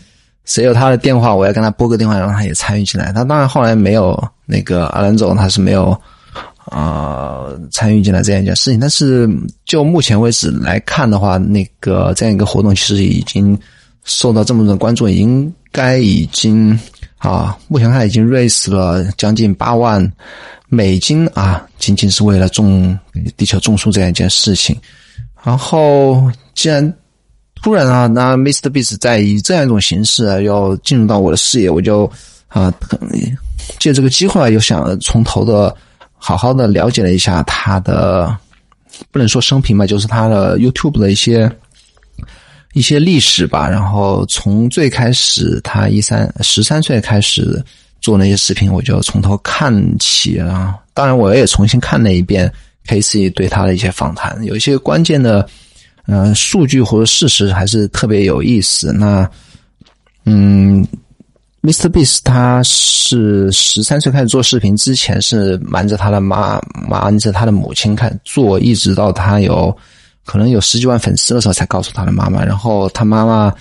[0.45, 3.11] 谁有他的电话，我要跟他拨个电话，让他也参与进来。
[3.11, 5.99] 他当然后来没有那个阿兰总，他是没有
[6.65, 8.79] 啊参与进来这样一件事情。
[8.79, 9.29] 但是
[9.65, 13.57] 就目前为止来看的话，那个这样一个活动其实已经
[14.03, 16.77] 受到这么多的关注，应该已经
[17.17, 20.11] 啊，目前看已经 raise 了将近八万
[20.67, 22.97] 美金啊，仅仅是为了种
[23.37, 24.75] 地球种树这样一件事情。
[25.43, 26.93] 然后既然
[27.61, 28.69] 突然啊，那 Mr.
[28.69, 32.09] Beast 在以这样一种形式啊，要进入到我的视野，我就
[32.47, 32.73] 啊，
[33.79, 35.73] 借这个机会啊，又想从头的
[36.25, 38.33] 好好的了解了一下他的，
[39.11, 41.51] 不能说生平吧，就是他的 YouTube 的一些
[42.71, 43.67] 一些历史吧。
[43.67, 47.61] 然后从最开始他一三十三岁开始
[47.99, 50.79] 做那些视频，我就从头看起啊。
[50.93, 52.49] 当然，我也重新看了一遍
[52.87, 55.45] K.C 对他的一些访谈，有一些关键的。
[56.05, 58.93] 嗯，数据或者事实还是特别有意思。
[58.93, 59.29] 那，
[60.25, 60.85] 嗯
[61.63, 61.89] ，Mr.
[61.89, 69.75] Beast 他是十三岁开始做视频，之前是瞒着他的妈，瞒着他的母亲看做，一直到他有
[70.25, 72.45] 可能有十几万粉丝的时候才告诉他的妈妈。
[72.45, 73.51] 然后他妈妈，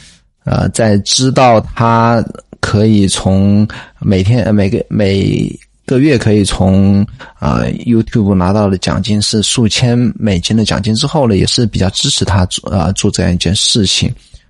[0.45, 2.23] 呃，在知道他
[2.61, 3.67] 可以从
[4.01, 5.59] 每天每个每。
[5.85, 7.05] 个月可以从
[7.41, 14.09] 啊 YouTube 拿到的奖金是数千美金的奖金之后呢，也是比较支持他做啊做这样一件事情。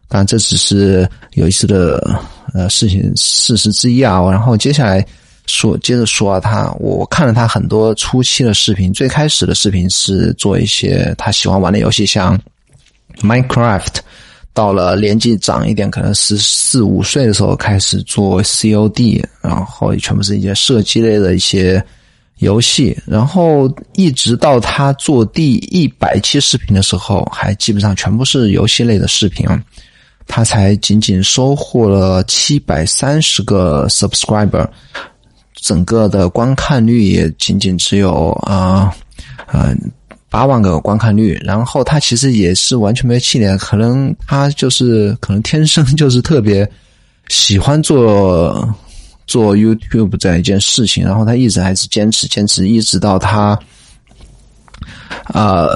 [0.09, 2.15] 当然这只是有意思的
[2.53, 4.21] 呃事情事实之一啊。
[4.31, 5.05] 然后接下来
[5.47, 12.41] 说接着说啊，他我看了他很多初期的视频，最开始的视频是做一些他喜欢玩的游戏，像
[13.21, 13.97] Minecraft。
[14.55, 21.83] 到了年纪长一点，可能十四五岁的时候开始做 COD，然后全部是一些射击类的一些
[22.41, 29.49] 游戏，然后一直到他做第一百期视频的时候，还基本上全部是游戏类的视频，
[30.27, 34.67] 他才仅仅收获了七百三十个 subscriber，
[35.55, 38.95] 整个的观看率也仅仅只有啊
[39.47, 39.75] 啊。
[40.31, 46.67] 八万个观看率，然后他其实也是完全没有气馁，可能他就是可能天生就是特别
[47.29, 48.67] 喜欢做
[49.27, 53.59] 做 YouTube 这样一件事情，然后他一直还是坚持坚持，一直到他
[55.25, 55.69] 啊，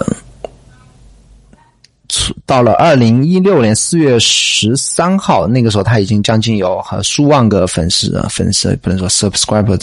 [2.09, 9.81] 出到了二零一六年四月十三号，那个时候他已经将近有数万个粉丝啊，粉丝不能说 subscriber。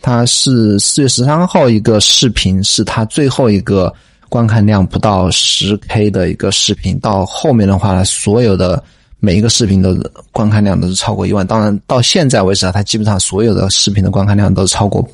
[0.00, 3.94] 他是四月十三号一个视频，是他最后一个
[4.28, 6.98] 观看量不到十 K 的一个视频。
[6.98, 8.82] 到后面的话，所有的
[9.20, 9.94] 每一个视频的
[10.32, 11.46] 观看量都是超过一万。
[11.46, 15.08] 当然，到现在为止啊，他基本上所有的视频的观看量都是超过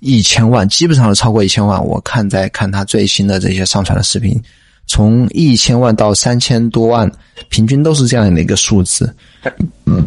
[0.00, 1.80] 一千万，基本上是超过一千万。
[1.86, 4.36] 我看在看他最新的这些上传的视频。
[4.92, 7.10] 从一千万到三千多万，
[7.48, 9.10] 平均都是这样的一个数字。
[9.86, 10.06] 嗯，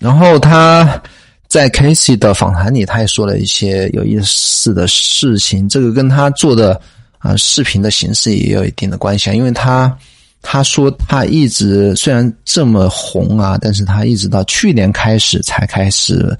[0.00, 0.98] 然后他
[1.46, 5.68] 在 Casey 的访谈里，他也说了一些有意思的事情。
[5.68, 6.80] 这个跟他做的
[7.18, 9.94] 啊视频的形式也有一定的关系啊，因为他
[10.40, 16.34] 他说他一直虽然这么红啊，但是他一直到去年开始才开始。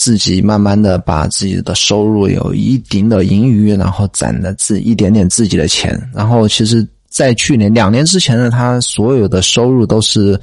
[0.00, 5.94] 自己慢慢的把自己的收入有一定的盈余，然后攒了自一点点自己的钱。
[6.14, 10.40] 然后其实，在去年两年之前呢，他所有的收入都是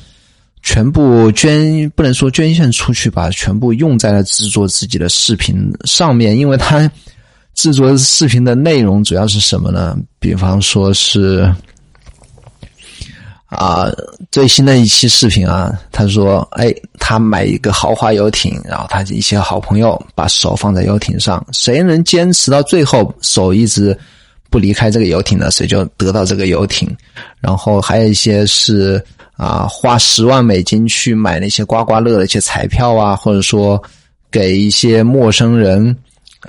[0.62, 6.38] 全部捐，不能说捐献出去吧，全部用在了制作自己的视频上面。
[6.38, 6.88] 因为他
[7.56, 9.98] 制作视频的内容主要是什么呢？
[10.20, 11.52] 比方说是。
[13.48, 13.90] 啊，
[14.30, 23.98] 最新的一期视频啊，他说：“哎，他买一个豪华游艇，然后他一些好朋友把手放在游艇上，谁能坚持到最后，手一直
[24.50, 25.50] 不离开这个游艇呢？
[25.50, 26.94] 谁就得到这个游艇。
[27.40, 29.02] 然后还有一些是
[29.38, 33.82] 啊，花十万美金去买那些刮刮乐的一些彩票啊，或者说
[34.30, 35.96] 给一些陌生人。”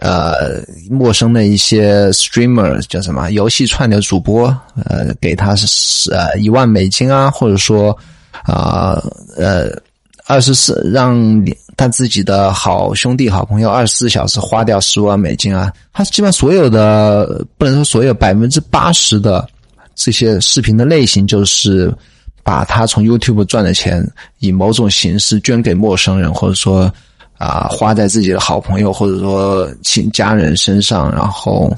[0.01, 4.47] 呃，陌生的一些 streamer 叫什么游戏串流主播，
[4.85, 7.91] 呃，给他是呃一万美金啊，或者说
[8.45, 9.03] 啊
[9.37, 9.71] 呃
[10.27, 11.45] 二十四让
[11.77, 19.45] 他自己的好兄弟好朋友二十四小时花掉十五万美金啊，他基本上所有的不能说所有百分之八十的
[19.97, 21.93] 这些视频的类型，就是
[22.45, 24.09] 把他从 YouTube 赚的钱
[24.39, 26.89] 以某种形式捐给陌生人，或者说。
[27.39, 31.73] 啊，花在自己的好朋友或者说亲家人身上，然后，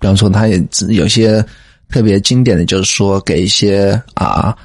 [0.00, 0.58] 比方说，他也
[0.88, 1.44] 有些
[1.90, 4.56] 特别经典的就是说，给一些啊，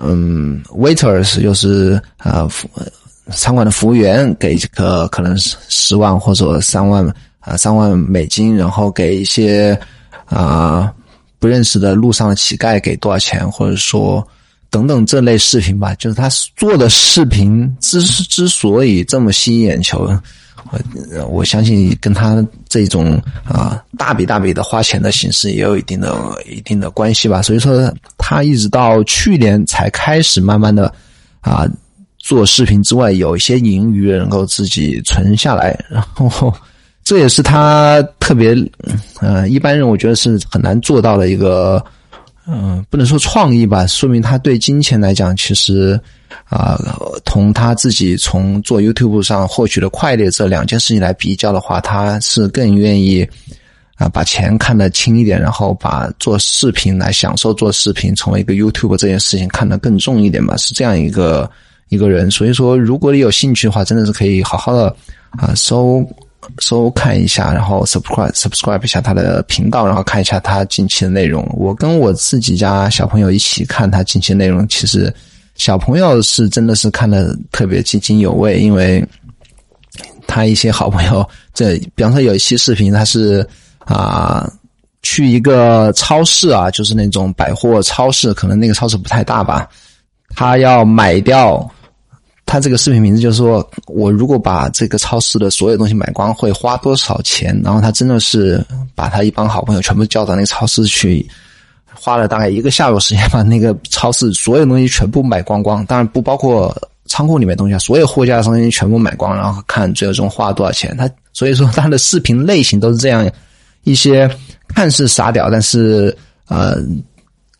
[0.00, 2.48] 嗯，waiters，又是啊，
[3.30, 7.06] 餐馆的服务员，给一个可能十万或者三万
[7.38, 9.78] 啊，三万美金，然后给一些
[10.24, 10.92] 啊
[11.38, 14.26] 不认识的路上的乞丐给多少钱，或者说。
[14.70, 20.06] 等等这类视频吧，就是他做的视频之之所以这么吸引眼球，
[20.70, 26.14] 我我相信跟他这种啊大笔大笔的花钱的形式也有一定的
[26.46, 27.40] 一定的关系吧。
[27.40, 30.92] 所以说，他一直到去年才开始慢慢的
[31.40, 31.66] 啊
[32.18, 36.52] 做视频之外，有一些盈余能够自己存下来，然后
[37.02, 38.54] 这也是他特别
[39.20, 41.82] 呃一般人我觉得是很难做到的一个。
[42.50, 46.00] 嗯，不能说创意吧，说明他对金钱来讲，其实
[46.48, 46.80] 啊，
[47.22, 53.22] 同他自己从做 YouTube 上获取的快乐这两件事情来比较的话，他是更愿意
[53.96, 61.50] 啊把钱看得轻一点，然后把做视频来享受做视频，成为一个 YouTube 这件事情看得更重一点吧，是这样一个
[61.90, 62.30] 一个人。
[62.30, 64.96] 所以说，如果你有兴趣的话，真的是可以好好的
[65.32, 66.02] 啊搜。
[66.60, 71.46] 收看一下，然后 subscribe subscribe 一下他的频道，然后看一下他近期的内容。
[71.56, 75.12] 我跟我自己家小朋友一起看他近期内容，其实
[75.56, 79.04] 小朋友是真的是看的特别津津有味，因为
[80.26, 83.46] 他一些好朋友，这比方说有一期视频，他是
[83.80, 84.48] 啊
[85.02, 89.68] 去一个超市啊，就是那种百货超市，可能那个超市不太大吧，
[90.36, 91.68] 他要买掉。
[92.48, 97.60] 他这个视频名字就是说，我如果把这个超市的所有东西买光，会花多少钱？
[97.62, 101.28] 然后他真的是把他一帮好朋友全部叫到那个超市去，
[101.92, 105.84] 花了大概一个下午时间，把那个超市所有东西全部买光光。
[105.84, 110.96] 当然不包括仓库里面东西啊，所有货架上东西全部买光，然后看最终花了多少钱。
[110.96, 113.30] 他所以说他的视频类型都是这样
[113.84, 114.26] 一些
[114.68, 116.16] 看似傻屌，但是
[116.48, 116.78] 呃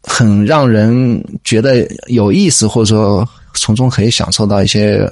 [0.03, 3.29] 很让人觉得有意思，或者说。
[3.59, 5.11] 从中可以享受到一些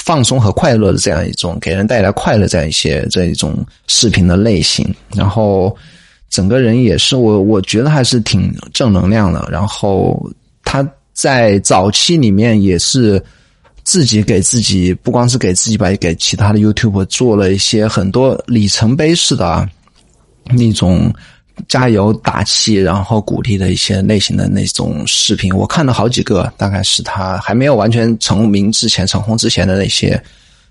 [0.00, 5.76] 放松和快乐的这样一种给人带来快乐这样一些这一种视频的类型，然后
[6.28, 9.46] 整个人也是我我觉得还是挺正能量的。
[9.50, 10.20] 然后
[10.64, 13.22] 他在早期里面也是
[13.84, 19.68] 自己给自己，不光是给自己吧，也给其他的 YouTube 做了一些很多里程碑式的
[20.46, 21.14] 那种。
[21.68, 30.22] 加油打气，然后鼓励的一些类型的那种视频，我看了好几个，大概是他还没有完全成名之前、成红之前的那些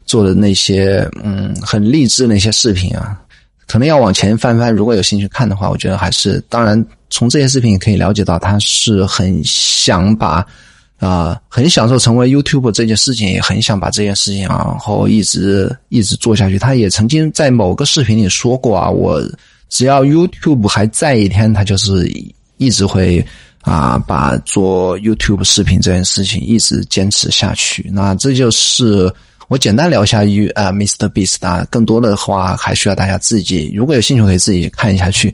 [0.05, 3.19] 做的那些，嗯，很励志那些视频啊。
[3.67, 10.45] 可能要往前翻翻，如果有兴趣看的话，我觉得还是，当然从这些视频也可以了解到，他是很想把
[10.99, 16.59] 啊，很享受成为 YouTube 这件事情，也很想把这件事情啊，然后一直一直做下去。
[16.59, 19.19] 他也曾经在某个视频里说过啊，我
[19.69, 22.09] 只要 YouTube 还在一天，他就是
[22.57, 23.25] 一直会
[23.61, 27.89] 啊，把做 YouTube 视频这件事情一直坚持下去。
[27.93, 29.11] 那这就是
[29.47, 31.09] 我简单聊一下 U 啊，Mr.
[31.09, 35.33] Beast 啊，更多的话还需要大家自己，如果有兴趣可以自己看一下去。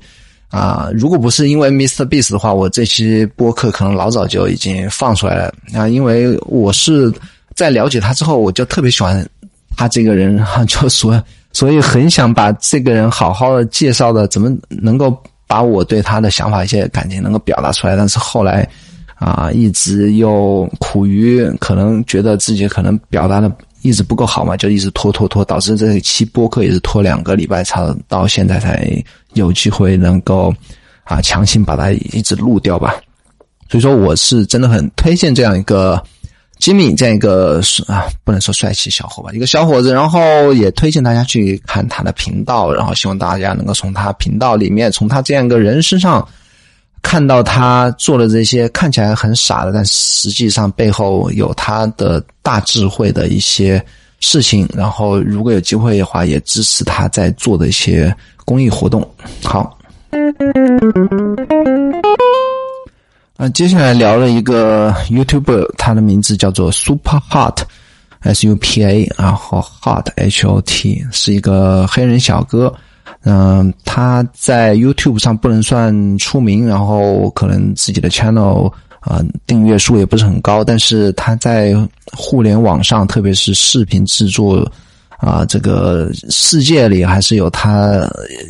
[0.49, 2.05] 啊，如果不是因为 Mr.
[2.05, 5.87] Beast 的话，我这期播客可能老早就已经放出来了啊。
[5.87, 7.09] 因为我是
[7.55, 9.25] 在了解他之后，我就特别喜欢
[9.77, 11.23] 他这个人哈， 就说
[11.53, 15.15] 所以很想把这个人好好的介绍的，怎么能够
[15.47, 17.95] 把我对他的想法一些感情能够表达出来。
[17.95, 18.67] 但是后来
[19.15, 23.51] 啊，一直又苦于可能觉得自己可能表达的。
[23.83, 28.87] 一直不够好嘛，就一直拖拖拖，导致这一期播客也是拖两个礼拜，才到现在才
[29.33, 30.53] 有机会能够
[31.03, 32.93] 啊强行把它一直录掉吧。
[33.71, 35.99] 所以说，我是真的很推荐这样一个
[36.61, 46.25] 吉米这样一个啊，不能说帅气小伙吧，一个小伙子，然后也推荐大家去看他的频道，然后希望大家能够从他频道里面，从他这样一个人身上。
[47.03, 53.83] 看到他做的这些看起来很傻的，但实际上背后有他的大智慧的一些
[54.19, 54.69] 事情。
[54.71, 59.01] 然后，如果有机会的话，也支持他在做的一些公益活动。
[59.43, 59.75] 好，
[63.41, 72.71] 那，接下来聊了一个 YouTuber，他的名字叫做 Super Hot，S U P A，然后 Hot H O T，是一个黑人小哥。
[73.23, 81.73] 嗯，他在 YouTube 上不能算出名，然后可能自己的 channel 啊订阅数也不是很高，但是他在
[82.15, 84.71] 互联网上，特别是视频制作
[85.21, 88.01] 啊这个世界里，还是有他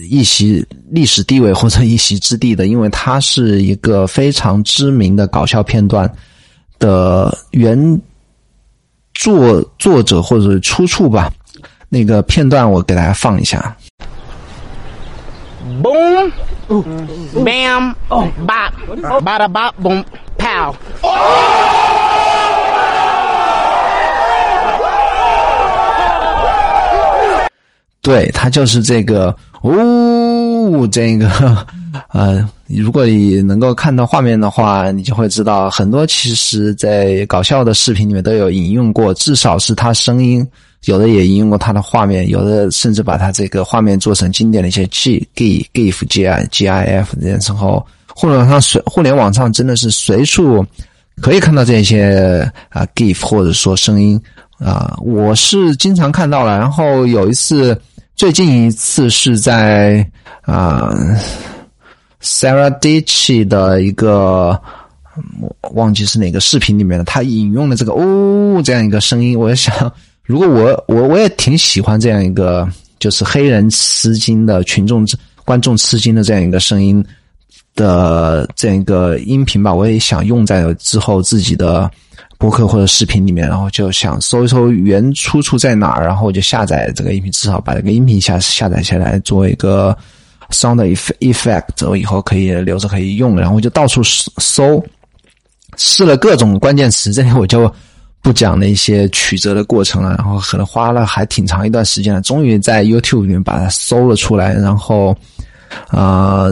[0.09, 6.09] 一席历史地位或者一席之地的，因为他是一个非常知名的搞笑片段
[6.79, 8.01] 的原
[9.13, 11.29] 作作者或者出处吧。
[11.89, 13.75] 那个片段我给大家放一下。
[15.83, 16.31] Boom,
[17.43, 18.71] bam, bop,
[19.21, 20.03] bada bop, boom,
[20.37, 20.73] pow.
[28.01, 31.29] 对他就是这个哦，这个
[32.09, 40.45] 呃，如果你能够看到画面的话，你就会知道很多其实在搞笑的视频里面都有引用过，至少是他声音。
[40.85, 50.65] 有的也引用过他的画面，有的甚至把他这个画面做成经典的一些 G G GIF G I G I F 这些时候，互联网上随互联网上真的是随处
[51.21, 54.19] 可以看到这些啊 GIF 或者说声音
[54.57, 56.57] 啊，我是经常看到了。
[56.57, 57.79] 然后有一次，
[58.21, 60.07] 最近一次是在
[60.43, 60.93] 啊
[62.21, 64.61] Sarah Dichi 的一个
[65.41, 69.91] 我忘记是哪个视频里面的，他引用了这个哦这样一个声音，我想。
[70.21, 72.69] 如果我我我也挺喜欢这样一个，
[72.99, 75.03] 就是黑人吃惊的群众
[75.43, 77.03] 观众吃惊的这样一个声音
[77.73, 81.89] 的这样一个音频吧，我也想用在之后自己的
[82.41, 89.95] 博客或者视频里面，然后就想搜一搜原出处在哪儿，然后我就下载这个音频，至少把这个音频下下载下来做一个
[90.49, 90.77] sound
[91.19, 94.83] effect，我以后可以留着可以用，然后我就到处搜，
[95.77, 97.71] 试了各种关键词，这里我就。
[98.23, 104.53] 不讲那些曲折的过程了，然后可能花了还挺长一段时间了，终于在 YouTube 里面把它搜了出来。
[104.53, 105.17] 然后，
[105.87, 106.45] 啊，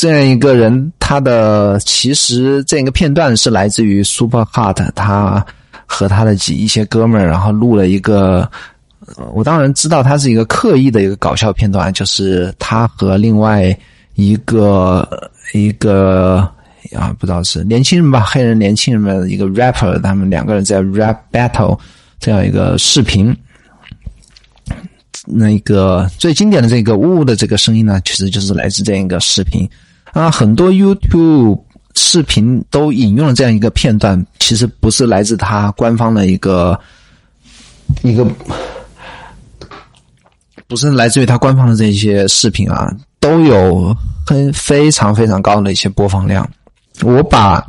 [0.00, 5.44] 这样一个人，他的其实这样一个片段是来自于 Super Hot，他
[5.84, 8.50] 和他的几一些哥们儿，然后录了一个。
[9.34, 13.78] 我当然知道他是一个刻意的一个搞笑片段，就是他和另外
[14.14, 15.06] 一个
[15.52, 16.50] 一个。
[16.96, 21.78] 啊，不知道是年轻人吧，黑人年轻人们一个 rapper，他们两个人在 rap battle
[22.18, 23.36] 这样一个视频。
[25.26, 29.68] 那个最经典的这个呜的这个声音呢，其实就是来自这样一个视频
[30.12, 30.30] 啊。
[30.30, 31.60] 很多 YouTube
[31.94, 36.78] 视频都引用了这样一个片段，其实不是来自他官方的一个
[38.02, 38.26] 一个，
[40.66, 43.94] 不是来自于他官方的这些视频啊，都有
[44.26, 46.48] 很非常非常高的一些播放量。
[47.02, 47.66] 我把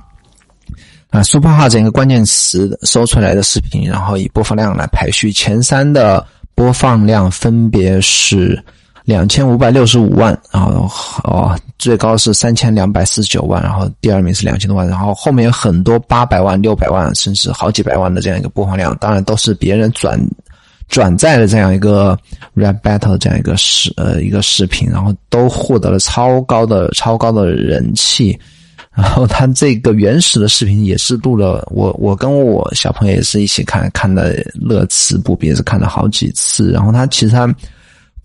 [1.10, 8.62] 啊 “super hot” 这个关键词搜出来的视频，然后以播放量来排序，前三的播放量分别是
[9.04, 10.90] 两千五百六十五万，然后
[11.24, 20.20] 哦最高是三千两百四十九万，然后第二名是两千多万，然后后面有很多八百万、六百万，甚至好几百万的这样一个播放量，当然都是别人转
[20.88, 22.18] 转载的这样一个
[22.56, 28.38] rap battle 这样一个视呃一个视频，然后都获得了超高的超高的人气。
[28.94, 36.74] 然后他这个原始的视频也是录了，我我跟我小朋友也是一起看，看的乐此不疲，是看了好几次。
[36.74, 37.48] 然后他其实他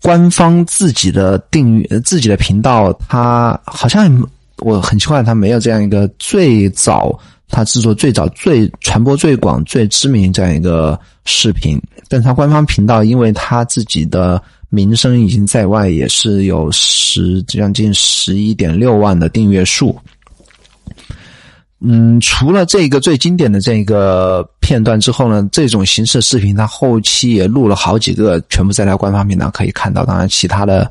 [0.01, 4.09] 官方自己的订阅自己的频道，他好像
[4.59, 7.17] 我很奇怪，他没有这样一个最早
[7.49, 11.81] 他制作最早最传播最广最知名这样一个视频。
[12.07, 19.97] 但他官方频道，因为他自己的名声已经在外，也是有十将近十一点六万的订阅数。
[21.79, 30.03] 嗯，除了这个最经典的这个片段之后呢，这种形式视频，他后期也录了好几个，全部在他官方频道可以看到。
[30.03, 30.89] 当然，其他的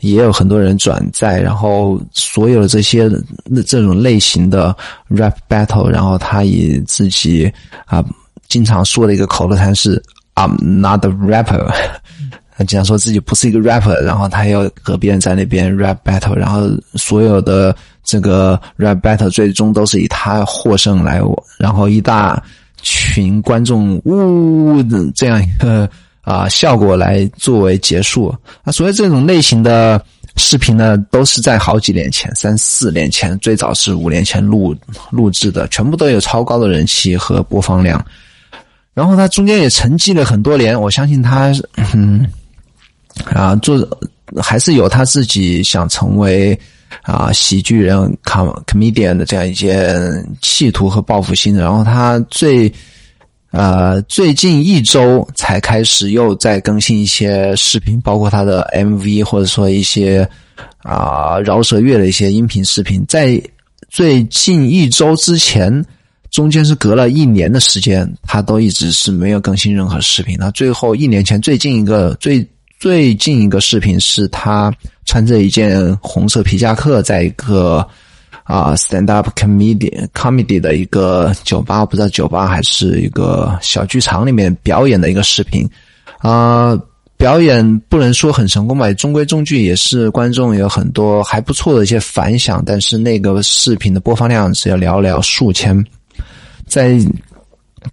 [0.00, 1.40] 也有很多人转载。
[1.40, 3.10] 然后，所有的这些
[3.66, 4.76] 这种类型的
[5.08, 7.50] rap battle，然后他以自己
[7.86, 8.04] 啊
[8.46, 10.02] 经常说的一个口头禅是
[10.34, 11.66] "I'm not a rapper"，
[12.54, 17.74] 他 经常说自己不是一个 rapper，然后他要和别人在那边 rap battle，然后所有的。
[18.06, 22.40] 这个 rap battle 最终都是以他获胜来我，然后一大
[22.80, 25.90] 群观众呜的这样一个
[26.22, 28.32] 啊效果来作为结束。
[28.62, 30.00] 啊，所以这种类型的
[30.36, 34.72] 视频呢，都是在好几年前，三四年前，最早是五年前录
[35.10, 38.02] 录制的，全部都有超高的人气和播放量。
[38.94, 41.52] 然后他中间也沉寂了很多年，我相信他
[41.92, 42.24] 嗯
[43.24, 43.76] 啊做
[44.40, 46.56] 还是有他自己想成为。
[47.02, 49.94] 啊，喜剧人、com comedian 的这样一些
[50.40, 52.72] 企图和报复心，然后他最
[53.50, 60.28] 呃最近一周才开始又在更新一些视频，包括他的 MV 或者说一些
[60.78, 63.40] 啊饶舌乐的一些音频视频，在
[63.88, 65.84] 最近一周之前，
[66.30, 70.36] 中间是隔了一年的时间，他都一直是没有更新任何视频。
[70.38, 72.46] 那最后一年前最近一个最。
[72.78, 74.72] 最近一个视频是他
[75.06, 77.78] 穿着一件红色皮夹克，在一个
[78.44, 85.68] 啊 stand up comedy comedy 的一个酒吧，不知道酒吧还是一个小剧场里面表演的一个视频。
[86.18, 86.78] 啊，
[87.16, 92.62] 表演不能说很成功吧，中规中矩，也是观众有很多还不错的一些反响。
[92.66, 95.82] 但是那个视频的播放量只有寥寥数千，
[96.66, 96.98] 在。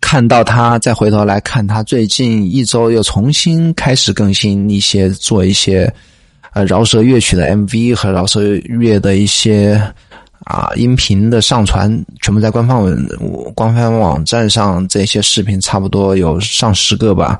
[0.02, 5.92] 看到他，再回头来看他最近一周又重新开始更新一些，做一些
[6.54, 9.80] 呃饶舌乐曲的 MV 和饶舌乐的一些
[10.46, 13.08] 啊音频的上传，全部在官方文
[13.56, 14.88] 官方网站上。
[14.88, 17.40] 这些视频差不多有上十个吧，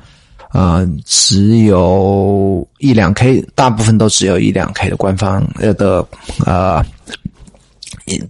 [0.50, 6.06] 啊，只有一两 K，大部分都只有一两 K 的官方呃的
[6.46, 6.86] 啊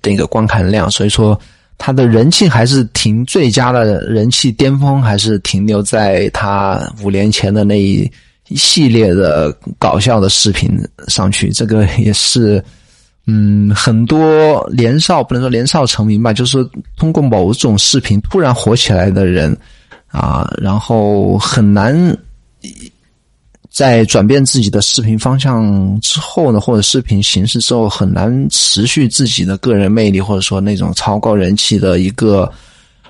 [0.01, 1.39] 那个观看量，所以说。
[1.85, 8.09] 他的人气还是停最佳的人气巅峰，还是停留在他五年前的那一
[8.55, 10.79] 系列的搞笑的视频
[11.09, 11.51] 上去。
[11.51, 12.63] 这个也是，
[13.27, 16.65] 嗯，很多年少不能说年少成名吧，就是
[16.95, 19.53] 通过某种视频突然火起来的人
[20.07, 22.17] 啊，然后很难。
[23.73, 32.47] 在转变自己的视频方向之后呢，或者视频形式之后，很难持续自己的个人魅力，或者说那种超高人气的一个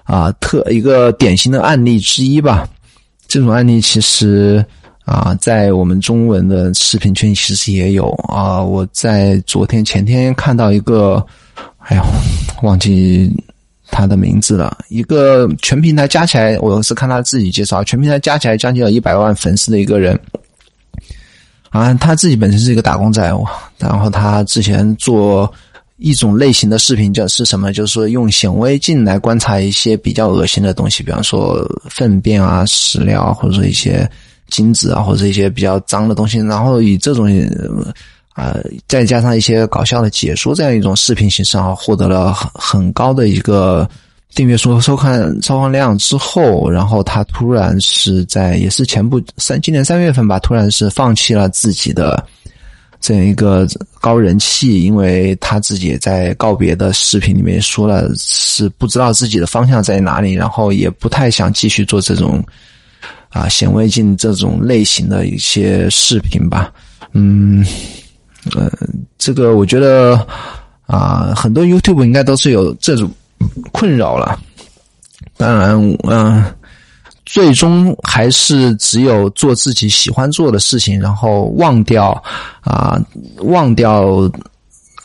[0.04, 2.66] 啊特一个典型的案例之一吧。
[3.28, 4.66] 这种案例其实
[5.04, 8.64] 啊，在我们中文的视频圈其实也有啊。
[8.64, 11.22] 我在昨天前天看到一个，
[11.80, 12.04] 哎呦，
[12.62, 13.30] 忘记
[13.92, 14.78] 他的名字了。
[14.88, 20.18] 一个全平台加起来，我是看他自己介绍，全平台加起来将近有一百万粉丝的一个人。
[21.74, 23.22] 啊，他自己本身是一个打工仔，
[23.80, 25.52] 然后他之前做
[25.98, 27.74] 一种类型的视频，叫是什么？
[27.74, 34.08] 就是说用显微镜来观察一些比较恶心的东西，比方说粪便啊、屎尿啊，或者说一些
[34.50, 37.28] 精子啊，或者一些比较脏的东西，然后以这种
[38.36, 38.56] 啊，
[38.88, 43.90] 再加上一些搞笑的解说这样一种视频形式，啊，获得了很很高的一个。
[44.36, 52.26] 订阅数收看收看量之后，然后他突然是在也是前不三今年三月份吧，突然是放弃了自己的
[53.00, 53.68] 这样一个
[54.02, 62.44] 高人气，因为他自己在告别的视频里面说了，是不知道自己的方向在哪里，然后也不太想继续做这种
[63.30, 66.74] 啊显微镜这种类型的一些视频吧。
[67.12, 67.64] 嗯，
[68.56, 68.72] 呃，
[69.20, 70.26] 这个我觉得
[70.88, 73.12] 啊，很多 YouTube 应该都是有这种。
[73.72, 74.40] 困扰了，
[75.38, 76.44] 当然，嗯，
[77.26, 82.12] 最终还是只有做自己喜欢做的事情，然后忘掉
[82.62, 83.00] 啊，
[83.38, 84.30] 忘掉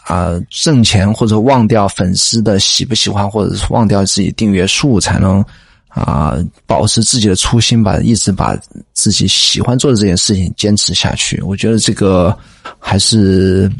[0.04, 5.44] 啊挣钱或者忘掉粉丝的喜不喜欢，或者是忘掉自己订阅数，才能
[5.88, 6.36] 啊
[6.66, 8.56] 保持自己的初心吧，一直把
[8.92, 11.40] 自己喜欢做的这件事情坚持下去。
[11.42, 12.36] 我觉得这个
[12.78, 13.70] 还是。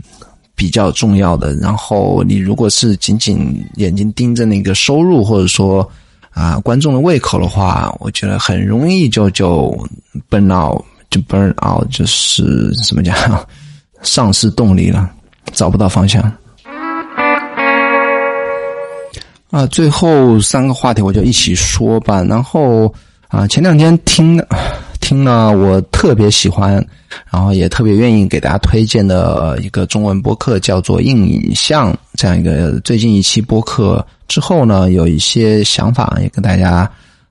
[0.59, 1.55] 比较重要的。
[1.55, 5.89] 然后你如果是仅仅眼睛盯着那个收入，或者说
[6.31, 9.73] 啊观众的胃口的话，我觉得很容易就就
[10.29, 13.15] burn out，就 burn out，就是怎么讲，
[14.03, 15.09] 丧失动力了，
[15.53, 16.21] 找不到方向。
[19.51, 22.21] 啊，最后三个话题我就一起说吧。
[22.25, 22.93] 然后
[23.29, 24.45] 啊，前两天听
[25.01, 26.85] 听了我特别喜欢，
[27.31, 36.91] 然后也特别愿意给大家推荐的一个中文播客，叫做“硬影像”这样一个最近一期播客之后呢，有一些想法也跟大家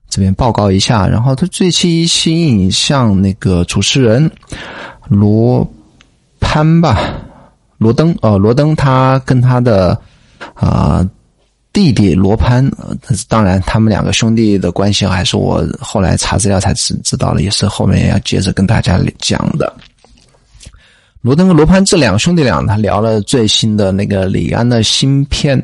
[0.10, 1.08] 这边报告一下。
[1.08, 4.30] 然后他最近一期“硬影像”那个主持人
[5.08, 5.68] 罗
[6.40, 7.00] 潘吧，
[7.78, 10.00] 罗登呃，罗登他跟他的
[10.54, 11.08] 啊。
[11.74, 12.96] 弟弟罗潘，呃，
[13.28, 19.72] 当然，他们两个兄弟的关系还是我后来查资料才知知道了，也是后面要接着跟大家讲的。
[21.22, 25.62] 罗登和罗潘这两个兄弟俩，他聊了最新的那个李安的新片，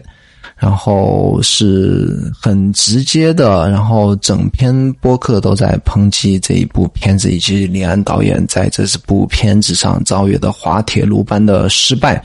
[0.57, 12.23] 然后是很直接的，然后整篇播客都在抨击这一部片子以及李安导演在这部片子上遭遇的滑铁卢般的失败。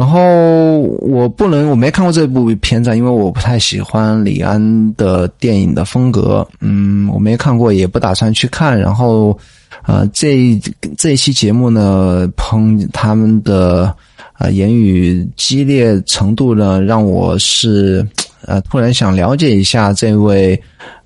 [0.00, 6.48] 然后我不能，我没看过这部片子，因为我不太喜欢李安的电影的风格。
[6.60, 8.80] 嗯，我没看过，也不打算去看。
[8.80, 9.38] 然后，
[9.84, 10.58] 呃，这
[10.96, 13.94] 这一期节目呢，抨他们的
[14.32, 18.02] 啊言语激烈程度呢，让我是
[18.46, 20.58] 呃突然想了解一下这位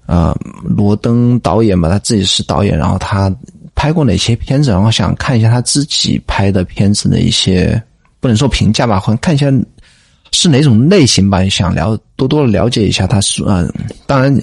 [0.06, 0.32] 呃
[0.62, 3.28] 罗登导演吧，他自己是导演，然后他
[3.74, 7.82] 拍过哪些片子，然后想看一下他自己拍的片子的一些。
[8.24, 9.52] 不能说评价吧，或者看一下
[10.32, 13.70] 是哪种类型吧，想了多多了解一下他是嗯，
[14.06, 14.34] 当然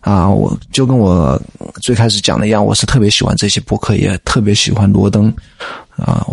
[0.00, 1.40] 啊，我就跟我
[1.80, 5.32] 最开始讲的一样，我是特别喜欢这些博客，也特别喜欢罗登
[5.94, 6.26] 啊，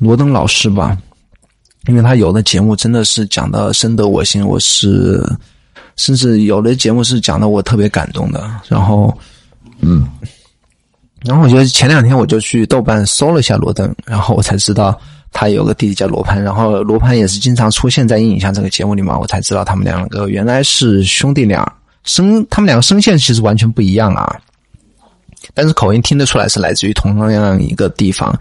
[0.00, 0.94] 罗登老师吧，
[1.86, 5.26] 因为他有的节目真的是讲的深得我心，我是
[5.96, 9.16] 甚至有的节目是讲的我特别感动的，然后
[9.80, 10.06] 嗯，
[11.24, 15.00] 然后我觉得前两天我就去豆瓣搜了一下罗登，然后我才知道。
[15.32, 21.72] 他有个弟弟叫罗盘，然后罗盘也是经常出现在《阴影像》这个节目里嘛，我才知道他们两个原来是兄弟俩，
[22.02, 24.36] 声他们两个声线其实完全不一样啊，
[25.54, 28.36] 但是口音听得出来是来自于同样一个地方，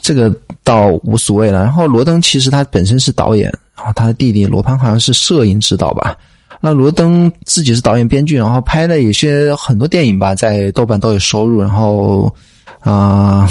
[0.00, 1.64] 这个倒无所谓了。
[1.64, 6.16] 然后罗登其实他本身是导演，然后他的弟弟罗盘好像是摄影指导吧。
[6.60, 12.32] 那罗登自己是导演编剧，然后拍了有些很多电影吧，在豆瓣都有收入，然后
[12.78, 13.50] 啊。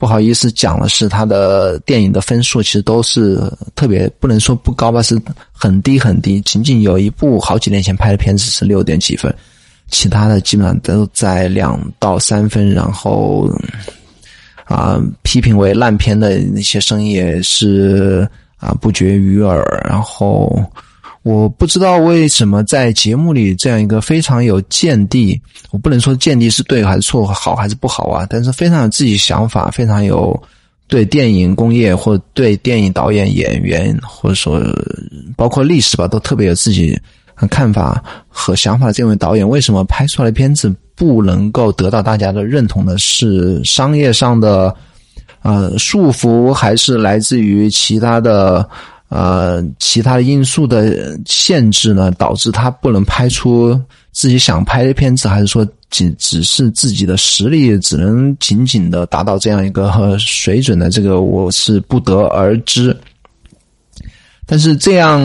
[0.00, 3.38] 不好意思，讲的是他的电影的分数，其实都是
[3.74, 5.20] 特别不能说不高吧，是
[5.52, 6.40] 很低很低。
[6.40, 9.32] 仅仅有一部好几年前拍的片子是六点几分，
[9.90, 12.70] 其他的基本上都在两到三分。
[12.70, 13.46] 然后
[14.64, 18.26] 啊，批评为烂片的那些声音也是
[18.56, 19.62] 啊不绝于耳。
[19.86, 20.64] 然后。
[21.22, 25.38] 我不知道为什么在节目里这样一个非常有见地，
[25.70, 30.34] 我不能说见地是对还是错，好还是不好啊，但是非常有自己想法，非常有
[30.88, 34.62] 对电影工业或对电影导演、演员或者说
[35.36, 36.98] 包括历史吧，都特别有自己
[37.50, 38.90] 看法和想法。
[38.90, 42.96] 这位导演为什么拍出来的片子不能够得到大家的认同呢？
[42.96, 44.74] 是商业上的
[45.42, 48.66] 呃束缚，还是来自于其他的？
[49.10, 53.78] 呃，其他因素的限制呢，导致他不能拍出
[54.12, 60.88] 自己想拍的片子，还是说仅只是自己的实力只能仅仅的达到这样一个水准的？
[60.90, 62.96] 这个我是不得而知。
[64.46, 65.20] 但是这样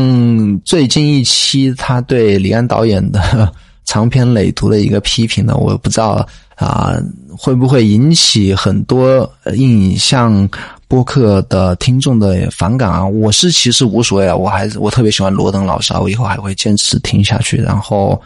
[0.66, 3.54] 最近一期他对李安导演的
[3.86, 6.96] 长篇累牍的一个批评呢，我不知道啊
[7.30, 10.50] 会不会引起很多印象。
[10.88, 17.58] 播客的听众的反感啊，我是其实无所谓啊，我还是我特别喜欢罗登老师啊，我以后还会坚持听下去。
[17.58, 18.22] 然后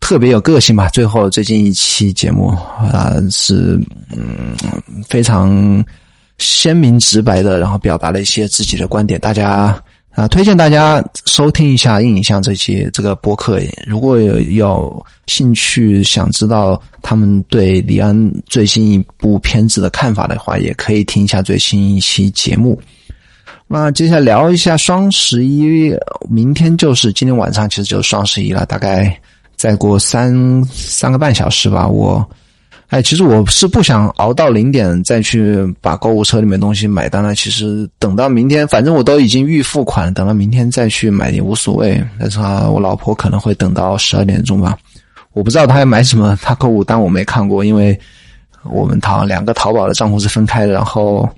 [0.00, 2.48] 特别有个性吧，最后最近一期节目
[2.92, 3.80] 啊是
[4.10, 4.56] 嗯
[5.08, 5.84] 非常
[6.38, 9.78] 鲜明直白的，然后表达了一些自己的观点，大家。
[10.16, 13.60] 啊，推荐大家收听一下《印象》这期这个播客。
[13.86, 22.80] 如果有有兴趣想知道他们对李安最新一部片子的看法的话，也可以听一下最新一期节目。
[23.66, 25.94] 那接下来聊一下双十一，
[26.30, 28.64] 明天就是今天晚上，其实就是双十一了。
[28.64, 29.14] 大概
[29.54, 32.26] 再过三三个半小时吧，我。
[32.88, 37.34] 哎，其实我是不想熬到零点再去把购物车里面东西买单了。
[37.34, 42.00] 其实等到明天，反正我都已经预付款，等到明天再去买也无所谓。
[42.18, 44.78] 但是啊，我老婆可能会等到十二点钟吧。
[45.32, 47.98] 我不知道她要买什么，她购物单我没看过，因为
[48.62, 50.72] 我们淘两个淘宝的账户是分开的。
[50.72, 51.28] 然后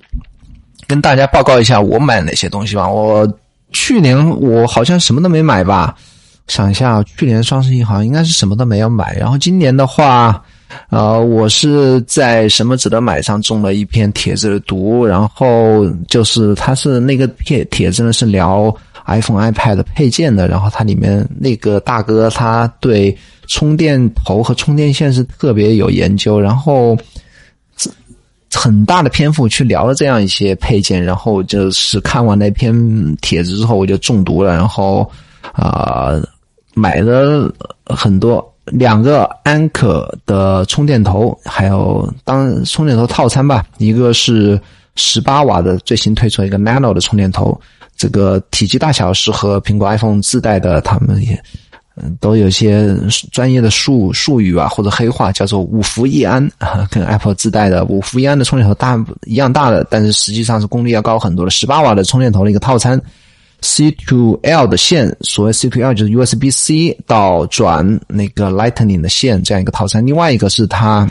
[0.85, 2.87] 跟大家报告一下我买哪些东西吧。
[2.87, 3.27] 我
[3.71, 5.95] 去年我好像什么都没买吧，
[6.45, 9.15] 想一下，去年双十一好像应该是什么都没有买。
[9.15, 10.39] 然后今年的话，
[10.89, 23.17] 呃，我是在什么值得买上中了一篇帖子的毒，然后就是它是那个帖帖子呢是聊 iPhone、iPad 配件的，然后它里面那个大哥他对
[23.47, 26.97] 充电头和充电线是特别有研究，然后。
[28.51, 32.73] 很大的篇幅去聊了这样一些配件，然后就是看完那篇
[33.17, 35.07] 帖子之后，我就中毒了，然后
[35.53, 36.19] 啊
[36.73, 37.53] 买了
[37.85, 44.59] 很多两个安可的充电头，还有当充电头套餐吧，一个是
[44.95, 47.59] 十八瓦的最新推出一个 Nano 的充电头，
[47.97, 51.33] 这个体积大小是和苹果 iPhone 自带的，他们也
[51.95, 52.15] 嗯。
[52.21, 52.95] 都有些
[53.31, 56.49] 专业的术术语啊，或者黑话，叫做五伏一安，
[56.89, 62.99] 跟 Apple 自带的五伏一安的充电头大一样大的，但是实际上是功率要高很多的十八瓦的充电头的一个套餐
[63.61, 70.05] ，C to L 的线，所谓 C to L 就是 USB C 到转那个 Lightning 的线这样一个套餐。
[70.05, 71.09] 另外一个是它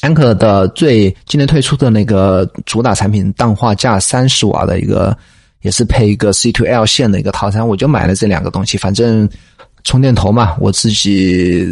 [0.00, 5.16] 安可的最今年推出的那个主打产品，氮化镓三十瓦的一个，
[5.62, 9.28] 也是配一个 C to L 线的一个套餐，我就买了这两个东西，反正。
[9.82, 11.66] 充电头嘛，我自己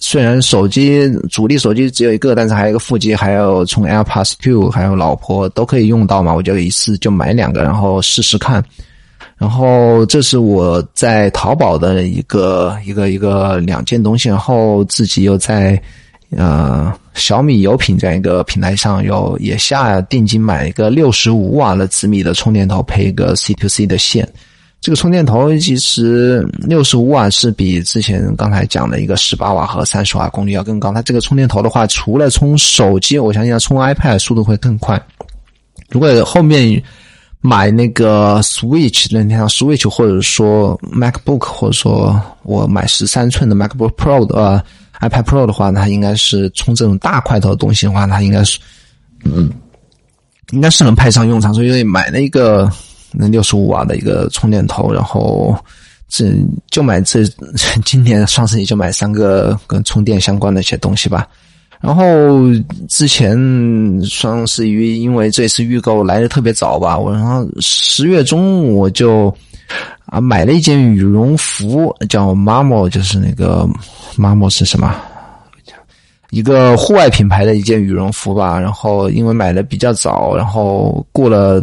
[0.00, 8.60] 虽然手机主力手机只有一个，但是还有一个副机，还有充 AirPods Two，还有老婆都可以用到嘛，我就一次就买两个，然后试试看。
[9.36, 15.80] 然后这是我在淘宝的一个一个一个两件东西，然后自己又在
[16.30, 24.28] 呃小米有品这样一个平台上有也下定金买一个六十五瓦的紫米的充电头，配一个 C to C 的线。
[24.80, 30.92] 这个充电头其实六十五瓦是比之前刚才讲的一个十八瓦和三十瓦功率要更高。
[30.92, 35.02] 它这个充电头的话，除了充手机，我相信要充 iPad 速度会更快。
[35.88, 36.82] 如果后面
[37.44, 44.64] 买那个 Switch 那天 Switch 或者说 MacBook，或者说我买十三寸的 MacBook Pro 的
[45.00, 48.58] iPad Pro 的话，它应该是充这种大块头的东西的话，它应该是
[49.24, 49.50] 嗯，
[50.52, 51.52] 应该是能派上用场。
[51.52, 52.68] 所以买了一个。
[53.16, 55.56] 那六十五瓦的一个充电头，然后
[56.08, 56.34] 这
[56.68, 57.24] 就买这
[57.84, 61.24] 今年双十一就买三个跟充电相关的一些东西吧。
[61.84, 62.04] 然后
[62.88, 63.36] 之前
[64.06, 69.28] 双十一因为这次预购来的特别早吧，我然后十月中我就
[70.06, 73.68] 啊买了一件羽绒服，叫 Mamo，就是那个
[74.16, 74.96] Mamo 是什么？
[76.30, 81.62] 一个户外品牌的一件羽绒服吧，然后因为买的比较早，然后过了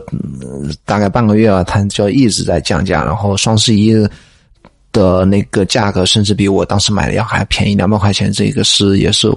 [0.86, 3.92] 大概半个月啊，它就一直在降价，然后双十一
[4.92, 9.28] 的那个价格甚至比我当时买的要还便宜两百块钱，这个是也是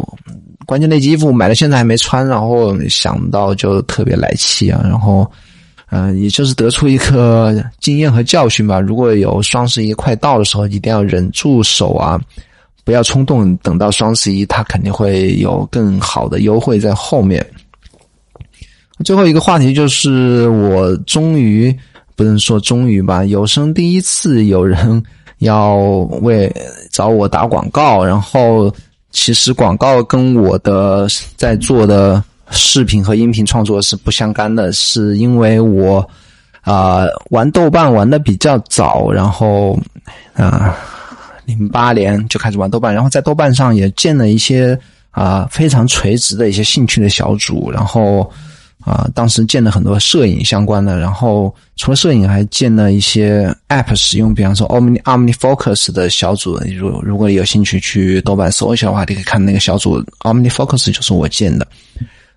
[0.67, 5.31] 关键那件衣服买了现在还没穿，然后想到就特别来气啊，然后
[5.91, 12.21] 嗯，也就是得出一个经验和教训吧，如果有双十一快到的时候，一定要忍住手啊。
[12.87, 17.43] 不要冲动，等到双十一，它肯定会有更好的优惠在后面。
[19.07, 21.75] 最后一个话题就是，我终于
[22.15, 25.03] 不能说终于吧，有生第一次有人
[25.39, 25.77] 要
[26.21, 26.55] 为
[26.91, 28.71] 找我打广告，然后
[29.15, 36.07] 其实广告跟我的在做的视频和音频创作是不相干的，是因为我
[36.61, 39.79] 啊玩豆瓣玩的比较早，然后
[40.35, 40.77] 啊。
[41.47, 44.79] 零八年就开始玩豆瓣，然后在豆瓣上也建了一些
[45.11, 48.33] 啊非常垂直的一些兴趣的小组，然后
[48.85, 61.67] 啊当时建了很多摄影相关的，然后除了摄影还建了一些 App 使用，比方说 Omni Omni Focus 的小组，如如果有兴趣去豆瓣搜一下的话，你可以看那个小组 Omni Focus 就是我建的。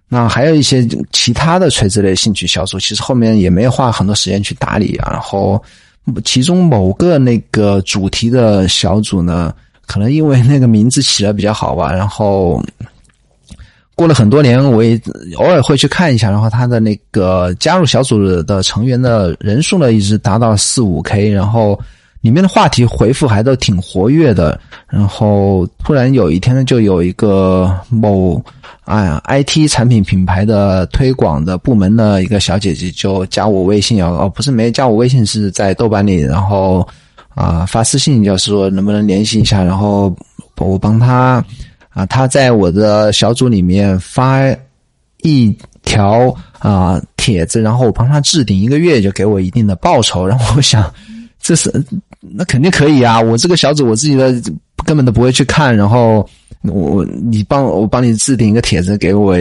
[0.08, 5.62] 那还有一些其他的垂直类兴趣小组，其实后面也没有花很多时间去打理啊，然后。
[6.24, 9.54] 其中某个那个主题的小组呢，
[9.86, 12.64] 可能因为那个名字起的比较好吧，然后
[13.98, 14.98] 过了很多年，我也
[15.36, 21.78] 偶尔会去看一下，然后他的那个加入小组的成员的人数呢，一直达到四五 K，然后。
[22.22, 28.44] 里面的话题回复还都挺活跃的，然后突然有一天呢，就有一个某
[28.86, 36.86] 哎呀 IT 产品品牌的推广的部门的一个小姐姐就加我微信，哦不是没加我微信，是在豆瓣里，然后
[37.36, 40.14] 啊发私信，就是说能不能联系一下，然后
[40.58, 41.42] 我帮他
[41.98, 44.44] 啊，他在我的小组里面发
[45.24, 50.94] 一条啊帖子，然后我帮他置顶一个月，就给我一定的报酬，然后我想
[51.42, 51.72] 这是。
[52.20, 53.22] 那肯定可以啊！
[53.22, 54.34] 我这个小组我自己的
[54.84, 56.28] 根本都不会去看，然后
[56.64, 59.38] 我你帮我帮你置顶一个帖子给我，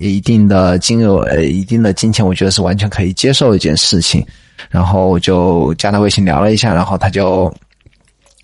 [0.00, 4.24] 一定的金额、呃一定的金钱，我觉得是完全可以接受的一件事情。
[4.70, 7.52] 然后我就加他微信聊了一下，然后他就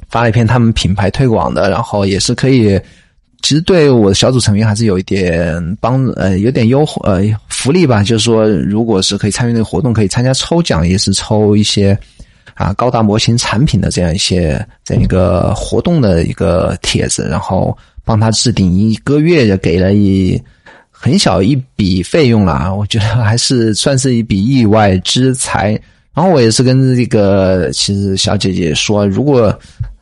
[0.09, 2.79] 发了一篇他们品牌推广的，然后也是可以，
[3.43, 11.99] 其实对我的小组成员还是有一点帮呃有点优呃福利吧，就是说如果是可以参与那个活动，可以参加抽奖，也是抽一些
[12.55, 20.41] 啊高达模型产品的这样一些这样一个活动的一个帖子，然后帮他置顶一个月，就给了一。
[21.01, 25.81] 很小一笔费用了，我觉得还是算是一笔意外之财。
[26.13, 29.57] 然后我也是跟这个其实小姐姐说，如果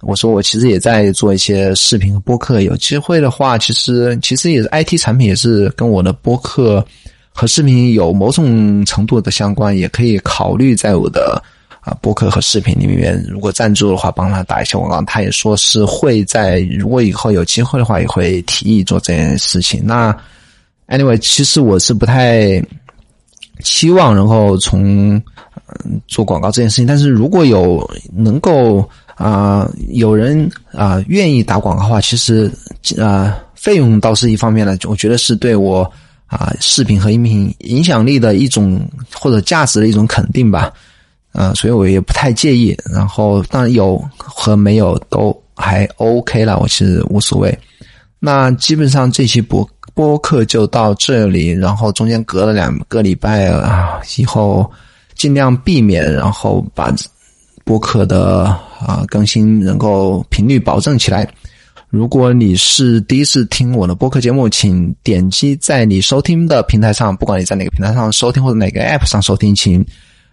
[0.06, 6.84] 我说我其实也在做一些视频和播客，有机会的话，其实其实也是 IT 产品，也是跟我的播客
[7.32, 11.42] 和视频有某种程度的相关，也可以考虑在我的
[11.80, 15.02] 啊播客和视频里面，如果赞助的话，帮他打一些广告。
[15.02, 19.82] 他也说是会在如果以后有机会的话，也会提议做这件事情。
[19.84, 20.16] 那
[20.86, 22.62] Anyway，其实我是不太
[23.64, 25.16] 期望然后从
[25.74, 27.84] 嗯做广告这件事情，但是如果有
[28.14, 32.48] 能够啊有人啊愿意打广告的话，其实
[33.00, 35.90] 啊费用倒是一方面呢，我觉得是对我
[36.26, 38.80] 啊视频和音频影响力的一种
[39.12, 40.72] 或者价值的一种肯定吧，
[41.32, 42.76] 啊，所以我也不太介意。
[42.92, 47.58] 然后当然有和没有都还 OK 了，我其实无所谓。
[48.18, 49.68] 那基本上这期播。
[49.94, 54.70] 播客就到这里，然后中间隔了两个礼拜啊，以后
[55.14, 56.92] 尽量避免，然后把
[57.66, 58.44] 播客的
[58.78, 61.28] 啊更新能够频率保证起来。
[61.90, 69.84] 如果你是第一次听我的播客节目，请点击在你收听的平台上，不管你在哪个平台上收听或者哪个 App 上收听，请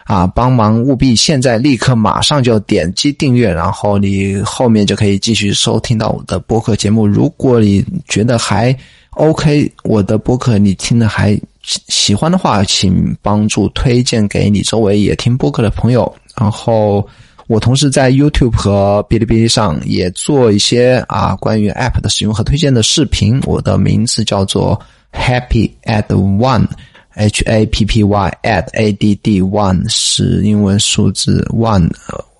[0.03, 7.07] 啊帮忙务必现在立刻马上就点击订阅，然后你后面就可以继续收听到我的播客节目。
[7.07, 8.75] 如果你觉得还
[9.11, 16.13] OK，我的播客你听的还喜欢的话，请帮助推荐给你周围也听播客的朋友。
[16.37, 17.07] 然后
[17.47, 23.41] 我同时在 YouTube 和哔哩哔哩上也做一些啊关于 App 的使用和推荐的视频。
[23.45, 24.79] 我的名字叫做
[25.11, 31.89] Happy Add One，H A P P Y Add A D One 是英文数字 One。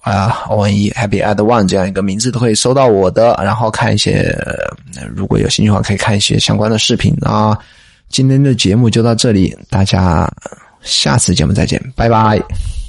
[0.04, 4.38] 啊，O N E Happy Add One 这样一个名字都可以搜到我的，然后看一些，
[5.16, 7.58] 如果有兴趣的话，可以看一些相关的视频啊。
[8.10, 10.30] 今天的节目就到这里，大家
[10.82, 12.83] 下次节目再见，拜拜。